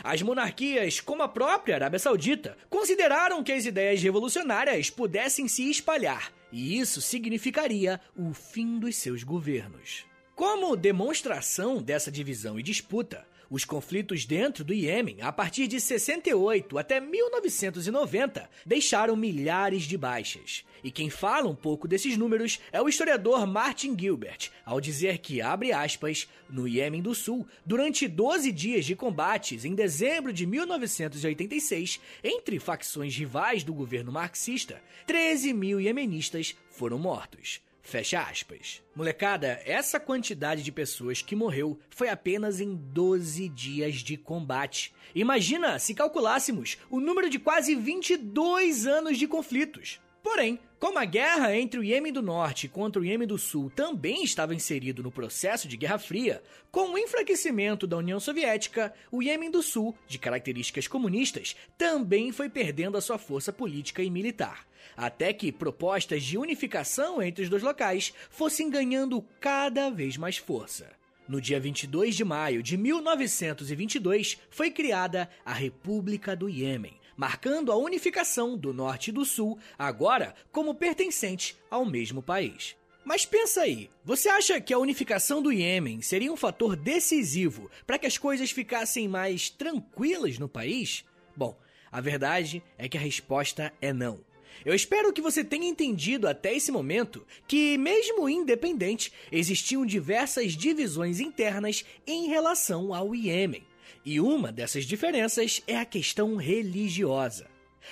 As 0.03 0.22
monarquias, 0.22 1.00
como 1.00 1.24
a 1.24 1.27
própria 1.27 1.74
Arábia 1.74 1.98
Saudita, 1.98 2.56
consideraram 2.70 3.44
que 3.44 3.51
as 3.51 3.65
ideias 3.65 4.00
revolucionárias 4.00 4.92
pudessem 4.92 5.48
se 5.48 5.72
espalhar, 5.72 6.32
e 6.51 6.77
isso 6.77 7.01
significaria 7.01 8.00
o 8.15 8.32
fim 8.32 8.77
dos 8.77 8.96
seus 8.98 9.24
governos. 9.24 10.06
Como 10.36 10.75
demonstração 10.75 11.82
dessa 11.82 12.12
divisão 12.12 12.60
e 12.60 12.63
disputa, 12.63 13.25
os 13.53 13.63
conflitos 13.63 14.25
dentro 14.25 14.63
do 14.63 14.74
Iêmen, 14.74 15.22
a 15.22 15.31
partir 15.31 15.67
de 15.67 15.79
68 15.79 16.75
até 16.75 17.00
1990, 17.00 18.50
deixaram 18.65 19.15
milhares 19.15 19.83
de 19.83 19.95
baixas. 19.95 20.65
E 20.83 20.89
quem 20.89 21.07
fala 21.07 21.48
um 21.48 21.53
pouco 21.53 21.88
desses 21.88 22.17
números 22.17 22.60
é 22.72 22.81
o 22.81 22.89
historiador 22.89 23.45
Martin 23.45 23.95
Gilbert, 23.95 24.50
ao 24.65 24.81
dizer 24.81 25.19
que, 25.19 25.39
abre 25.39 25.72
aspas, 25.72 26.27
no 26.50 26.67
Iêmen 26.67 27.03
do 27.03 27.13
Sul, 27.13 27.45
durante 27.63 28.07
12 28.07 28.51
dias 28.51 28.86
de 28.86 28.95
combates 28.95 29.65
em 29.65 29.75
dezembro 29.75 30.33
de 30.33 30.48
1986, 30.48 32.00
entre 32.24 32.57
facções 32.57 33.15
rivais 33.15 33.63
do 33.63 33.72
governo 33.72 34.12
marxista, 34.12 34.81
13 35.05 35.53
mil 35.53 35.79
iemenistas 35.79 36.55
foram 36.72 36.98
mortos. 36.98 37.62
Fecha 37.85 38.21
aspas. 38.21 38.81
Molecada, 38.95 39.61
essa 39.65 39.99
quantidade 39.99 40.63
de 40.63 40.71
pessoas 40.71 41.21
que 41.21 41.35
morreu 41.35 41.77
foi 41.89 42.07
apenas 42.07 42.61
em 42.61 42.73
12 42.73 43.49
dias 43.49 43.95
de 43.95 44.15
combate. 44.15 44.93
Imagina 45.13 45.77
se 45.77 45.93
calculássemos 45.93 46.77
o 46.89 47.01
número 47.01 47.29
de 47.29 47.37
quase 47.37 47.75
22 47.75 48.87
anos 48.87 49.17
de 49.17 49.27
conflitos. 49.27 49.99
Porém, 50.23 50.57
como 50.79 50.97
a 50.97 51.03
guerra 51.03 51.55
entre 51.57 51.77
o 51.77 51.83
Iêmen 51.83 52.13
do 52.13 52.21
Norte 52.21 52.69
contra 52.69 53.01
o 53.01 53.05
Iêmen 53.05 53.27
do 53.27 53.37
Sul 53.37 53.69
também 53.69 54.23
estava 54.23 54.55
inserido 54.55 55.03
no 55.03 55.11
processo 55.11 55.67
de 55.67 55.75
Guerra 55.75 55.99
Fria, 55.99 56.41
com 56.71 56.93
o 56.93 56.97
enfraquecimento 56.97 57.85
da 57.85 57.97
União 57.97 58.21
Soviética, 58.21 58.93
o 59.11 59.21
Iêmen 59.21 59.51
do 59.51 59.61
Sul, 59.61 59.93
de 60.07 60.17
características 60.17 60.87
comunistas, 60.87 61.57
também 61.77 62.31
foi 62.31 62.47
perdendo 62.47 62.97
a 62.97 63.01
sua 63.01 63.17
força 63.17 63.51
política 63.51 64.01
e 64.01 64.09
militar, 64.09 64.65
até 64.95 65.33
que 65.33 65.51
propostas 65.51 66.23
de 66.23 66.37
unificação 66.37 67.21
entre 67.21 67.43
os 67.43 67.49
dois 67.49 67.63
locais 67.63 68.13
fossem 68.29 68.69
ganhando 68.69 69.21
cada 69.39 69.89
vez 69.89 70.17
mais 70.17 70.37
força. 70.37 70.91
No 71.27 71.39
dia 71.39 71.59
22 71.59 72.15
de 72.15 72.25
maio 72.25 72.61
de 72.61 72.75
1922, 72.75 74.37
foi 74.49 74.69
criada 74.69 75.29
a 75.45 75.53
República 75.53 76.35
do 76.35 76.49
Iêmen, 76.49 76.99
marcando 77.15 77.71
a 77.71 77.77
unificação 77.77 78.57
do 78.57 78.73
norte 78.73 79.07
e 79.07 79.13
do 79.13 79.23
sul, 79.23 79.57
agora 79.79 80.35
como 80.51 80.75
pertencentes 80.75 81.55
ao 81.69 81.85
mesmo 81.85 82.21
país. 82.21 82.75
Mas 83.05 83.25
pensa 83.25 83.61
aí, 83.61 83.89
você 84.03 84.29
acha 84.29 84.61
que 84.61 84.73
a 84.73 84.79
unificação 84.79 85.41
do 85.41 85.51
Iêmen 85.51 86.01
seria 86.01 86.31
um 86.31 86.37
fator 86.37 86.75
decisivo 86.75 87.69
para 87.85 87.97
que 87.97 88.05
as 88.07 88.17
coisas 88.17 88.51
ficassem 88.51 89.07
mais 89.07 89.49
tranquilas 89.49 90.39
no 90.39 90.47
país? 90.47 91.03
Bom, 91.35 91.57
a 91.91 91.99
verdade 91.99 92.63
é 92.77 92.87
que 92.87 92.97
a 92.97 93.01
resposta 93.01 93.73
é 93.81 93.91
não. 93.91 94.19
Eu 94.65 94.74
espero 94.74 95.12
que 95.12 95.22
você 95.22 95.43
tenha 95.43 95.67
entendido 95.67 96.27
até 96.27 96.55
esse 96.55 96.72
momento 96.72 97.25
que, 97.48 97.77
mesmo 97.77 98.29
independente, 98.29 99.12
existiam 99.31 99.86
diversas 99.86 100.53
divisões 100.53 101.19
internas 101.19 101.83
em 102.07 102.27
relação 102.27 102.93
ao 102.93 103.13
Iêmen. 103.13 103.65
E 104.05 104.19
uma 104.19 104.51
dessas 104.51 104.86
diferenças 104.86 105.62
é 105.65 105.77
a 105.77 105.86
questão 105.86 106.36
religiosa. 106.36 107.48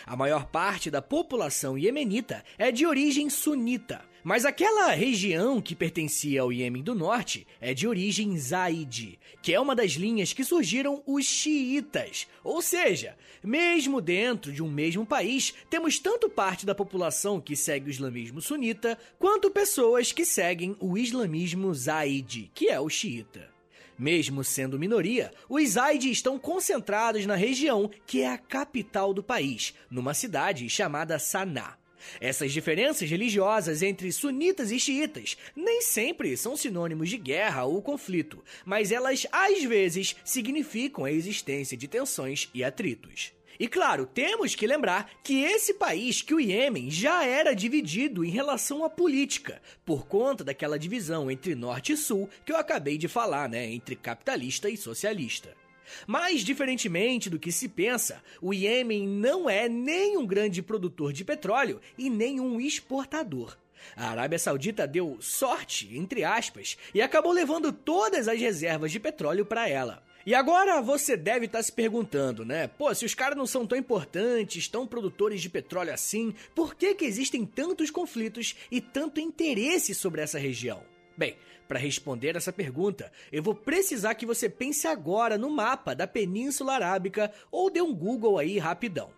A 0.06 0.16
maior 0.16 0.46
parte 0.46 0.90
da 0.90 1.02
população 1.02 1.78
iemenita 1.78 2.44
é 2.58 2.72
de 2.72 2.86
origem 2.86 3.30
sunita, 3.30 4.02
mas 4.24 4.46
aquela 4.46 4.92
região 4.92 5.62
que 5.62 5.76
pertencia 5.76 6.42
ao 6.42 6.54
Iêmen 6.54 6.84
do 6.84 6.94
Norte 6.94 7.48
é 7.60 7.74
de 7.74 7.88
origem 7.88 8.38
zaidi, 8.38 9.20
que 9.42 9.54
é 9.54 9.60
uma 9.60 9.76
das 9.76 9.92
linhas 9.92 10.34
que 10.34 10.44
surgiram 10.44 11.02
os 11.06 11.26
xiitas. 11.26 12.28
Ou 12.44 12.62
seja, 12.62 13.18
mesmo 13.44 14.00
dentro 14.00 14.52
de 14.52 14.62
um 14.62 14.70
mesmo 14.70 15.06
país, 15.06 15.54
temos 15.70 15.98
tanto 16.00 16.30
parte 16.30 16.66
da 16.66 16.76
população 16.76 17.42
que 17.42 17.56
segue 17.56 17.90
o 17.90 17.92
islamismo 17.92 18.42
sunita, 18.42 18.98
quanto 19.18 19.50
pessoas 19.50 20.12
que 20.12 20.26
seguem 20.26 20.76
o 20.80 20.98
islamismo 20.98 21.74
zaidi, 21.74 22.52
que 22.54 22.70
é 22.70 22.80
o 22.80 22.90
xiita. 22.90 23.50
Mesmo 23.98 24.44
sendo 24.44 24.80
minoria, 24.80 25.32
os 25.48 25.70
Zaidi 25.70 26.10
estão 26.10 26.40
concentrados 26.40 27.28
na 27.28 27.36
região 27.36 27.88
que 28.08 28.22
é 28.22 28.30
a 28.30 28.38
capital 28.38 29.14
do 29.14 29.22
país, 29.22 29.76
numa 29.92 30.16
cidade 30.16 30.68
chamada 30.70 31.20
Sanaa. 31.20 31.81
Essas 32.20 32.52
diferenças 32.52 33.10
religiosas 33.10 33.82
entre 33.82 34.12
sunitas 34.12 34.72
e 34.72 34.80
xiitas 34.80 35.38
nem 35.56 35.82
sempre 35.82 36.36
são 36.38 36.56
sinônimos 36.58 37.10
de 37.10 37.18
guerra 37.18 37.64
ou 37.66 37.82
conflito, 37.82 38.44
mas 38.66 38.92
elas 38.92 39.28
às 39.32 39.64
vezes 39.64 40.16
significam 40.24 41.06
a 41.06 41.12
existência 41.12 41.78
de 41.78 41.88
tensões 41.88 42.50
e 42.54 42.64
atritos. 42.64 43.34
E 43.62 43.68
claro, 43.68 44.08
temos 44.08 44.56
que 44.56 44.66
lembrar 44.66 45.12
que 45.24 45.44
esse 45.44 45.76
país, 45.76 46.22
que 46.24 46.34
o 46.34 46.40
Iêmen, 46.40 46.90
já 46.90 47.24
era 47.24 47.54
dividido 47.54 48.26
em 48.26 48.32
relação 48.32 48.84
à 48.84 48.90
política, 48.90 49.62
por 49.86 50.08
conta 50.08 50.44
daquela 50.44 50.80
divisão 50.80 51.30
entre 51.30 51.54
norte 51.54 51.94
e 51.94 51.98
sul 51.98 52.28
que 52.44 52.52
eu 52.52 52.58
acabei 52.58 52.98
de 52.98 53.08
falar, 53.08 53.48
né, 53.48 53.72
entre 53.72 53.96
capitalista 53.96 54.68
e 54.68 54.76
socialista. 54.76 55.61
Mas, 56.08 56.42
diferentemente 56.42 57.30
do 57.30 57.40
que 57.40 57.52
se 57.52 57.68
pensa, 57.68 58.22
o 58.42 58.54
Iêmen 58.54 59.08
não 59.08 59.50
é 59.50 59.68
nem 59.70 60.18
um 60.18 60.26
grande 60.26 60.62
produtor 60.62 61.14
de 61.14 61.24
petróleo 61.24 61.80
e 61.98 62.10
nem 62.10 62.40
um 62.40 62.60
exportador. 62.60 63.58
A 63.96 64.10
Arábia 64.10 64.40
Saudita 64.40 64.88
deu 64.88 65.18
sorte, 65.20 65.98
entre 65.98 66.24
aspas, 66.24 66.78
e 66.94 67.02
acabou 67.02 67.32
levando 67.32 67.72
todas 67.72 68.28
as 68.28 68.40
reservas 68.40 68.92
de 68.92 69.00
petróleo 69.00 69.46
para 69.46 69.68
ela. 69.68 70.04
E 70.24 70.36
agora 70.36 70.82
você 70.82 71.18
deve 71.18 71.48
estar 71.48 71.60
tá 71.60 71.64
se 71.64 71.72
perguntando, 71.72 72.46
né? 72.46 72.68
Pô, 72.68 72.94
se 72.94 73.06
os 73.06 73.16
caras 73.16 73.36
não 73.36 73.48
são 73.48 73.66
tão 73.66 73.78
importantes, 73.78 74.68
tão 74.68 74.86
produtores 74.86 75.42
de 75.42 75.50
petróleo 75.50 75.92
assim, 75.92 76.36
por 76.54 76.76
que, 76.76 76.94
que 76.94 77.06
existem 77.06 77.44
tantos 77.44 77.90
conflitos 77.90 78.56
e 78.70 78.80
tanto 78.80 79.20
interesse 79.20 79.96
sobre 79.96 80.22
essa 80.22 80.38
região? 80.38 80.84
Bem, 81.18 81.36
para 81.72 81.80
responder 81.80 82.36
essa 82.36 82.52
pergunta, 82.52 83.10
eu 83.32 83.42
vou 83.42 83.56
precisar 83.56 84.16
que 84.16 84.26
você 84.26 84.50
pense 84.50 84.86
agora 84.88 85.38
no 85.38 85.50
mapa 85.50 85.96
da 85.96 86.06
Península 86.06 86.74
Arábica 86.74 87.32
ou 87.50 87.70
dê 87.70 87.82
um 87.82 87.96
Google 87.96 88.38
aí 88.38 88.60
rapidão. 88.60 89.10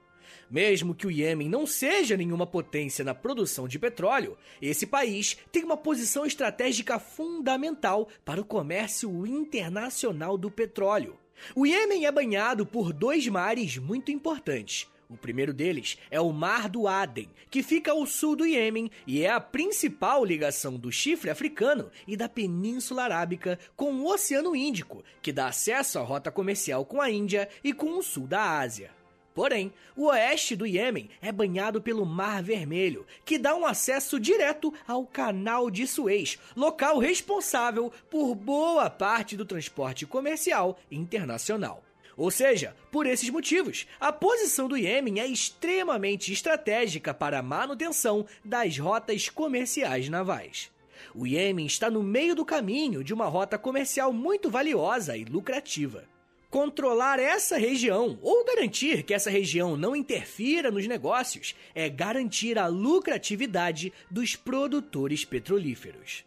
Mesmo 0.51 0.93
que 0.93 1.07
o 1.07 1.09
Iêmen 1.09 1.49
não 1.49 1.65
seja 1.65 2.15
nenhuma 2.15 2.45
potência 2.45 3.03
na 3.03 3.15
produção 3.15 3.67
de 3.67 3.79
petróleo, 3.79 4.37
esse 4.61 4.85
país 4.85 5.35
tem 5.51 5.63
uma 5.63 5.75
posição 5.75 6.27
estratégica 6.27 6.99
fundamental 6.99 8.07
para 8.23 8.39
o 8.39 8.45
comércio 8.45 9.25
internacional 9.25 10.37
do 10.37 10.51
petróleo. 10.51 11.17
O 11.55 11.65
Iêmen 11.65 12.05
é 12.05 12.11
banhado 12.11 12.67
por 12.67 12.93
dois 12.93 13.27
mares 13.27 13.79
muito 13.79 14.11
importantes. 14.11 14.87
O 15.09 15.17
primeiro 15.17 15.53
deles 15.53 15.97
é 16.09 16.19
o 16.19 16.31
Mar 16.31 16.69
do 16.69 16.87
Aden, 16.87 17.29
que 17.49 17.61
fica 17.61 17.91
ao 17.91 18.05
sul 18.05 18.35
do 18.35 18.45
Iêmen 18.45 18.89
e 19.05 19.21
é 19.23 19.29
a 19.29 19.39
principal 19.39 20.23
ligação 20.23 20.77
do 20.77 20.91
chifre 20.91 21.29
africano 21.29 21.91
e 22.07 22.17
da 22.17 22.29
Península 22.29 23.03
Arábica 23.03 23.59
com 23.75 23.93
o 23.93 24.11
Oceano 24.11 24.55
Índico, 24.55 25.03
que 25.21 25.31
dá 25.31 25.47
acesso 25.47 25.99
à 25.99 26.01
rota 26.01 26.31
comercial 26.31 26.85
com 26.85 27.01
a 27.01 27.09
Índia 27.09 27.49
e 27.63 27.73
com 27.73 27.97
o 27.97 28.03
sul 28.03 28.27
da 28.27 28.59
Ásia. 28.59 28.91
Porém, 29.33 29.73
o 29.95 30.05
oeste 30.05 30.55
do 30.55 30.65
Iêmen 30.65 31.09
é 31.21 31.31
banhado 31.31 31.81
pelo 31.81 32.05
Mar 32.05 32.43
Vermelho, 32.43 33.05
que 33.25 33.39
dá 33.39 33.55
um 33.55 33.65
acesso 33.65 34.19
direto 34.19 34.71
ao 34.87 35.05
Canal 35.05 35.71
de 35.71 35.87
Suez, 35.87 36.37
local 36.55 36.99
responsável 36.99 37.91
por 38.09 38.35
boa 38.35 38.89
parte 38.89 39.35
do 39.35 39.45
transporte 39.45 40.05
comercial 40.05 40.77
internacional. 40.91 41.83
Ou 42.15 42.29
seja, 42.29 42.75
por 42.91 43.05
esses 43.05 43.29
motivos, 43.29 43.87
a 43.99 44.11
posição 44.11 44.67
do 44.67 44.77
Iêmen 44.77 45.19
é 45.19 45.25
extremamente 45.25 46.31
estratégica 46.31 47.13
para 47.13 47.39
a 47.39 47.43
manutenção 47.43 48.25
das 48.43 48.77
rotas 48.77 49.29
comerciais 49.29 50.09
navais. 50.09 50.71
O 51.15 51.25
Iêmen 51.25 51.65
está 51.65 51.89
no 51.89 52.03
meio 52.03 52.35
do 52.35 52.45
caminho 52.45 53.03
de 53.03 53.13
uma 53.13 53.25
rota 53.25 53.57
comercial 53.57 54.13
muito 54.13 54.49
valiosa 54.49 55.17
e 55.17 55.25
lucrativa. 55.25 56.05
Controlar 56.49 57.19
essa 57.19 57.57
região 57.57 58.19
ou 58.21 58.45
garantir 58.45 59.01
que 59.01 59.13
essa 59.13 59.31
região 59.31 59.75
não 59.75 59.95
interfira 59.95 60.69
nos 60.69 60.85
negócios 60.85 61.55
é 61.73 61.89
garantir 61.89 62.59
a 62.59 62.67
lucratividade 62.67 63.91
dos 64.09 64.35
produtores 64.35 65.25
petrolíferos. 65.25 66.23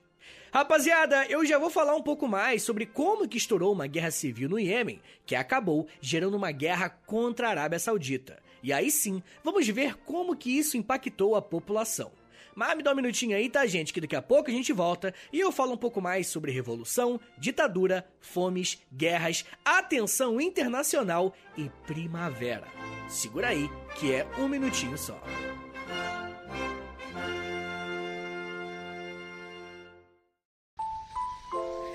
Rapaziada, 0.56 1.26
eu 1.26 1.44
já 1.44 1.58
vou 1.58 1.68
falar 1.68 1.94
um 1.94 2.00
pouco 2.00 2.26
mais 2.26 2.62
sobre 2.62 2.86
como 2.86 3.28
que 3.28 3.36
estourou 3.36 3.74
uma 3.74 3.86
guerra 3.86 4.10
civil 4.10 4.48
no 4.48 4.58
Iêmen, 4.58 5.02
que 5.26 5.34
acabou 5.34 5.86
gerando 6.00 6.34
uma 6.34 6.50
guerra 6.50 6.88
contra 6.88 7.48
a 7.48 7.50
Arábia 7.50 7.78
Saudita. 7.78 8.42
E 8.62 8.72
aí 8.72 8.90
sim, 8.90 9.22
vamos 9.44 9.68
ver 9.68 9.98
como 9.98 10.34
que 10.34 10.56
isso 10.56 10.78
impactou 10.78 11.36
a 11.36 11.42
população. 11.42 12.10
Mas 12.54 12.74
me 12.74 12.82
dá 12.82 12.92
um 12.92 12.96
minutinho 12.96 13.36
aí, 13.36 13.50
tá, 13.50 13.66
gente? 13.66 13.92
Que 13.92 14.00
daqui 14.00 14.16
a 14.16 14.22
pouco 14.22 14.48
a 14.48 14.52
gente 14.54 14.72
volta 14.72 15.12
e 15.30 15.38
eu 15.38 15.52
falo 15.52 15.74
um 15.74 15.76
pouco 15.76 16.00
mais 16.00 16.26
sobre 16.26 16.52
revolução, 16.52 17.20
ditadura, 17.36 18.08
fomes, 18.18 18.78
guerras, 18.90 19.44
atenção 19.62 20.40
internacional 20.40 21.34
e 21.54 21.70
primavera. 21.86 22.66
Segura 23.10 23.48
aí, 23.48 23.68
que 23.96 24.10
é 24.10 24.26
um 24.38 24.48
minutinho 24.48 24.96
só. 24.96 25.22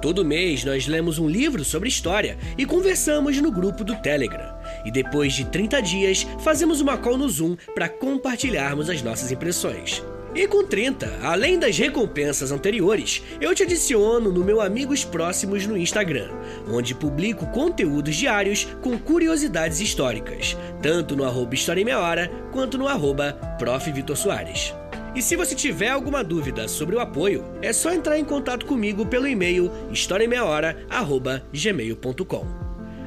Todo 0.00 0.24
mês 0.24 0.64
nós 0.64 0.86
lemos 0.86 1.18
um 1.18 1.28
livro 1.28 1.64
sobre 1.64 1.88
história 1.88 2.38
e 2.56 2.64
conversamos 2.64 3.40
no 3.40 3.50
grupo 3.50 3.82
do 3.82 3.96
Telegram. 3.96 4.54
E 4.84 4.90
depois 4.90 5.32
de 5.32 5.44
30 5.46 5.80
dias, 5.82 6.26
fazemos 6.40 6.80
uma 6.80 6.96
call 6.96 7.18
no 7.18 7.28
Zoom 7.28 7.56
para 7.74 7.88
compartilharmos 7.88 8.88
as 8.88 9.02
nossas 9.02 9.32
impressões. 9.32 10.02
E 10.34 10.46
com 10.46 10.62
30, 10.62 11.20
além 11.22 11.58
das 11.58 11.76
recompensas 11.78 12.52
anteriores, 12.52 13.22
eu 13.40 13.52
te 13.54 13.64
adiciono 13.64 14.30
no 14.30 14.44
meu 14.44 14.60
Amigos 14.60 15.04
Próximos 15.04 15.66
no 15.66 15.76
Instagram, 15.76 16.30
onde 16.70 16.94
publico 16.94 17.46
conteúdos 17.46 18.14
diários 18.14 18.68
com 18.80 18.96
curiosidades 18.98 19.80
históricas, 19.80 20.56
tanto 20.80 21.16
no 21.16 21.24
arroba 21.24 21.54
História 21.54 21.80
em 21.80 21.84
Meia 21.84 21.98
Hora, 21.98 22.30
quanto 22.52 22.78
no 22.78 22.86
arroba 22.86 23.32
Prof. 23.58 23.90
Vitor 23.90 24.16
Soares. 24.16 24.72
E 25.18 25.22
se 25.22 25.34
você 25.34 25.52
tiver 25.52 25.88
alguma 25.88 26.22
dúvida 26.22 26.68
sobre 26.68 26.94
o 26.94 27.00
apoio, 27.00 27.44
é 27.60 27.72
só 27.72 27.92
entrar 27.92 28.20
em 28.20 28.24
contato 28.24 28.64
comigo 28.64 29.04
pelo 29.04 29.26
e-mail 29.26 29.68
historiaemmeiahora.gmail.com 29.90 32.46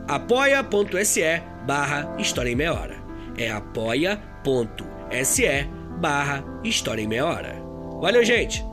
apoia.se 0.09 1.41
barra 1.65 2.13
História 2.19 2.51
em 2.51 2.55
Meia 2.55 2.73
Hora. 2.73 2.97
É 3.37 3.49
apoia.se 3.49 5.45
barra 6.01 6.43
História 6.65 7.01
em 7.01 7.07
Meia 7.07 7.25
Hora. 7.25 7.55
Valeu, 8.01 8.25
gente! 8.25 8.70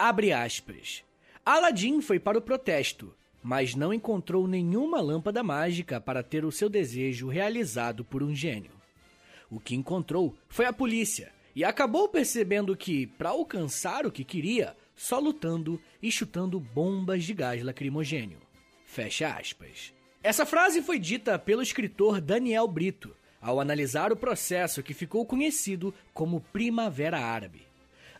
Abre 0.00 0.32
aspas. 0.32 1.04
Aladim 1.44 2.00
foi 2.00 2.18
para 2.18 2.38
o 2.38 2.40
protesto, 2.40 3.14
mas 3.42 3.74
não 3.74 3.92
encontrou 3.92 4.48
nenhuma 4.48 4.98
lâmpada 4.98 5.42
mágica 5.42 6.00
para 6.00 6.22
ter 6.22 6.42
o 6.42 6.50
seu 6.50 6.70
desejo 6.70 7.28
realizado 7.28 8.02
por 8.02 8.22
um 8.22 8.34
gênio. 8.34 8.70
O 9.50 9.60
que 9.60 9.74
encontrou 9.74 10.34
foi 10.48 10.64
a 10.64 10.72
polícia 10.72 11.30
e 11.54 11.62
acabou 11.62 12.08
percebendo 12.08 12.74
que, 12.74 13.08
para 13.08 13.28
alcançar 13.28 14.06
o 14.06 14.10
que 14.10 14.24
queria, 14.24 14.74
só 14.96 15.18
lutando 15.18 15.78
e 16.02 16.10
chutando 16.10 16.58
bombas 16.58 17.22
de 17.22 17.34
gás 17.34 17.62
lacrimogênio. 17.62 18.38
Fecha 18.86 19.28
aspas. 19.28 19.92
Essa 20.22 20.46
frase 20.46 20.80
foi 20.80 20.98
dita 20.98 21.38
pelo 21.38 21.60
escritor 21.60 22.22
Daniel 22.22 22.66
Brito 22.66 23.14
ao 23.38 23.60
analisar 23.60 24.12
o 24.12 24.16
processo 24.16 24.82
que 24.82 24.94
ficou 24.94 25.26
conhecido 25.26 25.92
como 26.14 26.40
Primavera 26.40 27.18
Árabe. 27.18 27.69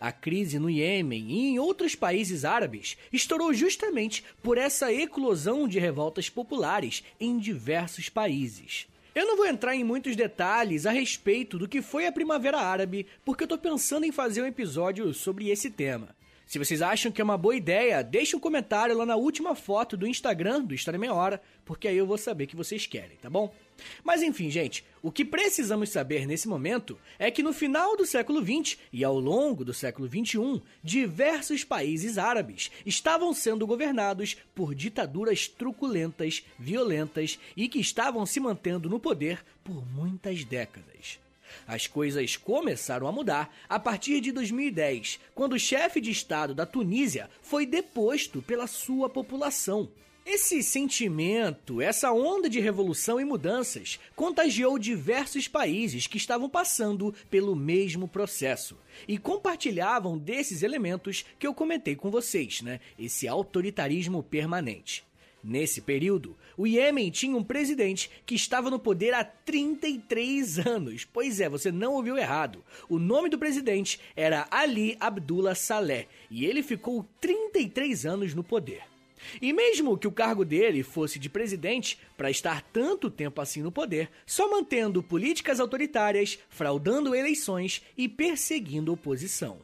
A 0.01 0.11
crise 0.11 0.59
no 0.59 0.71
Iêmen 0.71 1.31
e 1.31 1.49
em 1.49 1.59
outros 1.59 1.95
países 1.95 2.43
árabes 2.43 2.97
estourou 3.13 3.53
justamente 3.53 4.25
por 4.43 4.57
essa 4.57 4.91
eclosão 4.91 5.69
de 5.69 5.79
revoltas 5.79 6.31
populares 6.31 7.05
em 7.21 7.39
diversos 7.39 8.09
países. 8.09 8.87
Eu 9.15 9.27
não 9.27 9.37
vou 9.37 9.47
entrar 9.47 9.77
em 9.77 9.85
muitos 9.85 10.17
detalhes 10.17 10.87
a 10.87 10.91
respeito 10.91 11.59
do 11.59 11.69
que 11.69 11.83
foi 11.83 12.07
a 12.07 12.13
Primavera 12.13 12.59
Árabe, 12.59 13.07
porque 13.25 13.45
eu 13.45 13.49
tô 13.49 13.59
pensando 13.59 14.07
em 14.07 14.13
fazer 14.13 14.41
um 14.41 14.47
episódio 14.47 15.13
sobre 15.13 15.51
esse 15.51 15.69
tema. 15.69 16.09
Se 16.51 16.59
vocês 16.59 16.83
acham 16.83 17.13
que 17.13 17.21
é 17.21 17.25
uma 17.25 17.39
boa 17.39 17.55
ideia, 17.55 18.03
deixe 18.03 18.35
um 18.35 18.41
comentário 18.41 18.99
lá 18.99 19.07
na 19.07 19.15
última 19.15 19.55
foto 19.55 19.97
do 19.97 20.05
Instagram 20.05 20.63
do 20.63 20.75
História 20.75 20.99
Meia 20.99 21.15
Hora, 21.15 21.41
porque 21.65 21.87
aí 21.87 21.97
eu 21.97 22.09
vou 22.09 22.19
saber 22.19 22.49
que 22.49 22.57
vocês 22.57 22.89
querem, 22.89 23.17
tá 23.19 23.31
bom? 23.31 23.55
Mas 24.03 24.21
enfim, 24.21 24.51
gente, 24.51 24.85
o 25.01 25.13
que 25.13 25.25
precisamos 25.25 25.91
saber 25.91 26.27
nesse 26.27 26.49
momento 26.49 26.99
é 27.21 27.31
que 27.31 27.41
no 27.41 27.53
final 27.53 27.97
do 27.97 28.05
século 28.05 28.45
XX 28.45 28.77
e 28.93 29.05
ao 29.05 29.21
longo 29.21 29.65
do 29.65 29.73
século 29.73 30.09
XXI, 30.09 30.61
diversos 30.83 31.63
países 31.63 32.19
árabes 32.19 32.69
estavam 32.85 33.33
sendo 33.33 33.65
governados 33.65 34.37
por 34.53 34.75
ditaduras 34.75 35.47
truculentas, 35.47 36.45
violentas 36.59 37.39
e 37.57 37.69
que 37.69 37.79
estavam 37.79 38.27
se 38.27 38.41
mantendo 38.41 38.91
no 38.91 38.99
poder 38.99 39.41
por 39.63 39.87
muitas 39.93 40.43
décadas. 40.45 41.21
As 41.67 41.87
coisas 41.87 42.37
começaram 42.37 43.07
a 43.07 43.13
mudar 43.13 43.55
a 43.69 43.79
partir 43.79 44.21
de 44.21 44.33
2010, 44.33 45.21
quando 45.35 45.55
o 45.55 45.59
chefe 45.59 46.01
de 46.01 46.11
Estado 46.11 46.55
da 46.55 46.67
Tunísia 46.67 47.29
foi 47.43 47.67
deposto 47.67 48.43
pela 48.43 48.67
sua 48.67 49.09
população. 49.09 49.89
Esse 50.25 50.63
sentimento, 50.63 51.81
essa 51.81 52.13
onda 52.13 52.49
de 52.49 52.61
revolução 52.61 53.19
e 53.19 53.25
mudanças, 53.25 53.99
contagiou 54.15 54.79
diversos 54.79 55.49
países 55.49 56.07
que 56.07 56.19
estavam 56.19 56.49
passando 56.49 57.15
pelo 57.31 57.57
mesmo 57.57 58.07
processo 58.07 58.77
e 59.09 59.19
compartilhavam 59.19 60.19
desses 60.19 60.63
elementos 60.63 61.25
que 61.39 61.47
eu 61.47 61.55
comentei 61.55 61.97
com 61.97 62.11
vocês, 62.11 62.61
né? 62.61 62.81
Esse 62.99 63.27
autoritarismo 63.27 64.23
permanente. 64.23 65.10
Nesse 65.43 65.81
período, 65.81 66.37
o 66.57 66.67
Iêmen 66.67 67.11
tinha 67.11 67.37
um 67.37 67.43
presidente 67.43 68.11
que 68.27 68.35
estava 68.35 68.71
no 68.71 68.79
poder 68.79 69.15
há 69.15 69.25
33 69.25 70.59
anos. 70.67 71.05
Pois 71.05 71.41
é, 71.41 71.49
você 71.49 71.73
não 71.73 71.95
ouviu 71.95 72.19
errado. 72.19 72.63
O 72.89 72.99
nome 72.99 73.31
do 73.31 73.39
presidente 73.39 73.99
era 74.15 74.47
Ali 74.51 74.97
Abdullah 75.01 75.55
Saleh 75.55 76.09
e 76.31 76.45
ele 76.45 76.63
ficou 76.63 77.09
33 77.21 78.05
anos 78.05 78.35
no 78.35 78.45
poder. 78.45 78.83
E 79.41 79.53
mesmo 79.53 79.99
que 79.99 80.09
o 80.09 80.13
cargo 80.13 80.45
dele 80.45 80.83
fosse 80.83 81.19
de 81.19 81.29
presidente, 81.29 81.99
para 82.17 82.31
estar 82.31 82.63
tanto 82.73 83.11
tempo 83.11 83.41
assim 83.41 83.63
no 83.63 83.73
poder, 83.73 84.11
só 84.27 84.51
mantendo 84.51 85.03
políticas 85.03 85.61
autoritárias, 85.61 86.39
fraudando 86.49 87.15
eleições 87.15 87.83
e 87.97 88.09
perseguindo 88.09 88.93
oposição. 88.93 89.59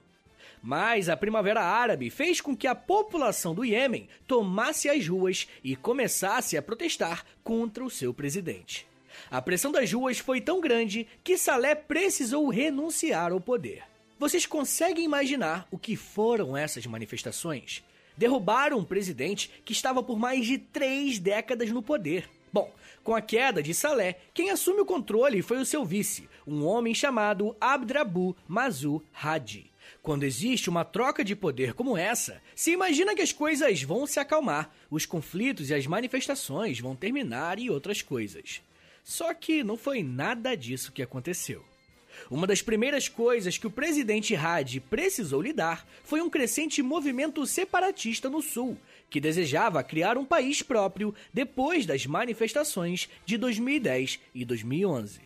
Mas 0.67 1.09
a 1.09 1.17
Primavera 1.17 1.63
Árabe 1.63 2.11
fez 2.11 2.41
com 2.41 2.57
que 2.57 2.67
a 2.67 2.75
população 2.75 3.55
do 3.55 3.65
Iêmen 3.65 4.09
tomasse 4.27 4.89
as 4.89 5.07
ruas 5.07 5.47
e 5.63 5.77
começasse 5.77 6.57
a 6.57 6.63
protestar 6.63 7.25
contra 7.45 7.85
o 7.85 7.89
seu 7.89 8.13
presidente. 8.13 8.85
A 9.31 9.41
pressão 9.41 9.71
das 9.71 9.93
ruas 9.93 10.19
foi 10.19 10.41
tão 10.41 10.61
grande 10.61 11.07
que 11.23 11.39
Saleh 11.39 11.77
precisou 11.77 12.49
renunciar 12.49 13.31
ao 13.31 13.41
poder. 13.41 13.85
Vocês 14.19 14.45
conseguem 14.45 15.05
imaginar 15.05 15.69
o 15.71 15.79
que 15.79 15.95
foram 15.95 16.57
essas 16.57 16.85
manifestações? 16.85 17.85
Derrubaram 18.17 18.79
um 18.79 18.85
presidente 18.85 19.49
que 19.65 19.73
estava 19.73 20.03
por 20.03 20.19
mais 20.19 20.45
de 20.45 20.59
três 20.59 21.21
décadas 21.21 21.71
no 21.71 21.81
poder. 21.81 22.29
Bom, 22.53 22.75
com 23.05 23.15
a 23.15 23.21
queda 23.21 23.63
de 23.63 23.73
Saleh, 23.73 24.19
quem 24.35 24.51
assume 24.51 24.81
o 24.81 24.87
controle 24.87 25.43
foi 25.43 25.59
o 25.59 25.65
seu 25.65 25.85
vice, 25.85 26.29
um 26.45 26.65
homem 26.65 26.93
chamado 26.93 27.55
Abdrabu 27.61 28.37
Mazu 28.49 29.01
Hadi. 29.15 29.71
Quando 30.07 30.23
existe 30.23 30.71
uma 30.71 30.85
troca 30.85 31.25
de 31.25 31.35
poder 31.35 31.75
como 31.75 31.97
essa, 31.97 32.41
se 32.55 32.71
imagina 32.71 33.13
que 33.13 33.23
as 33.23 33.33
coisas 33.33 33.83
vão 33.83 34.07
se 34.07 34.21
acalmar, 34.21 34.73
os 34.89 35.05
conflitos 35.05 35.69
e 35.69 35.75
as 35.75 35.85
manifestações 35.85 36.79
vão 36.79 36.95
terminar 36.95 37.59
e 37.59 37.69
outras 37.69 38.03
coisas. 38.03 38.63
Só 39.03 39.35
que 39.35 39.65
não 39.65 39.77
foi 39.77 40.05
nada 40.05 40.55
disso 40.55 40.93
que 40.93 41.03
aconteceu. 41.03 41.65
Uma 42.31 42.47
das 42.47 42.63
primeiras 42.63 43.09
coisas 43.09 43.59
que 43.59 43.67
o 43.67 43.71
presidente 43.71 44.37
Hadi 44.37 44.79
precisou 44.79 45.43
lidar 45.43 45.85
foi 46.05 46.23
um 46.23 46.31
crescente 46.31 46.81
movimento 46.83 47.45
separatista 47.45 48.31
no 48.31 48.41
sul, 48.41 48.79
que 49.11 49.19
desejava 49.19 49.83
criar 49.83 50.17
um 50.17 50.25
país 50.25 50.63
próprio 50.63 51.13
depois 51.35 51.85
das 51.85 52.07
manifestações 52.07 53.09
de 53.25 53.37
2010 53.37 54.21
e 54.33 54.45
2011. 54.45 55.26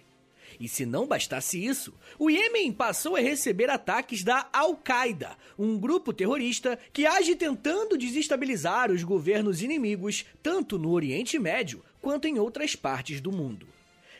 E 0.60 0.68
se 0.68 0.84
não 0.84 1.06
bastasse 1.06 1.64
isso, 1.64 1.94
o 2.18 2.28
Iêmen 2.28 2.70
passou 2.70 3.16
a 3.16 3.20
receber 3.20 3.70
ataques 3.70 4.22
da 4.22 4.46
Al-Qaeda, 4.52 5.34
um 5.58 5.78
grupo 5.78 6.12
terrorista 6.12 6.78
que 6.92 7.06
age 7.06 7.34
tentando 7.34 7.96
desestabilizar 7.96 8.92
os 8.92 9.02
governos 9.02 9.62
inimigos 9.62 10.26
tanto 10.42 10.78
no 10.78 10.90
Oriente 10.90 11.38
Médio 11.38 11.82
quanto 12.02 12.28
em 12.28 12.38
outras 12.38 12.76
partes 12.76 13.22
do 13.22 13.32
mundo. 13.32 13.66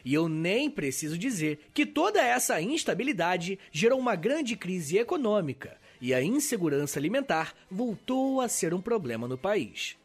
E 0.03 0.15
eu 0.15 0.31
nem 0.31 0.71
preciso 0.71 1.19
dizer 1.19 1.61
que 1.75 1.85
toda 1.85 2.23
essa 2.23 2.59
instabilidade 2.59 3.59
gerou 3.71 3.99
uma 3.99 4.17
grande 4.17 4.57
crise 4.57 4.97
econômica 4.97 5.77
e 6.01 6.15
a 6.15 6.23
insegurança 6.23 6.99
alimentar 6.99 7.55
voltou 7.71 8.41
a 8.41 8.49
ser 8.49 8.73
um 8.73 8.81
problema 8.81 9.29
no 9.29 9.37
país. 9.37 10.00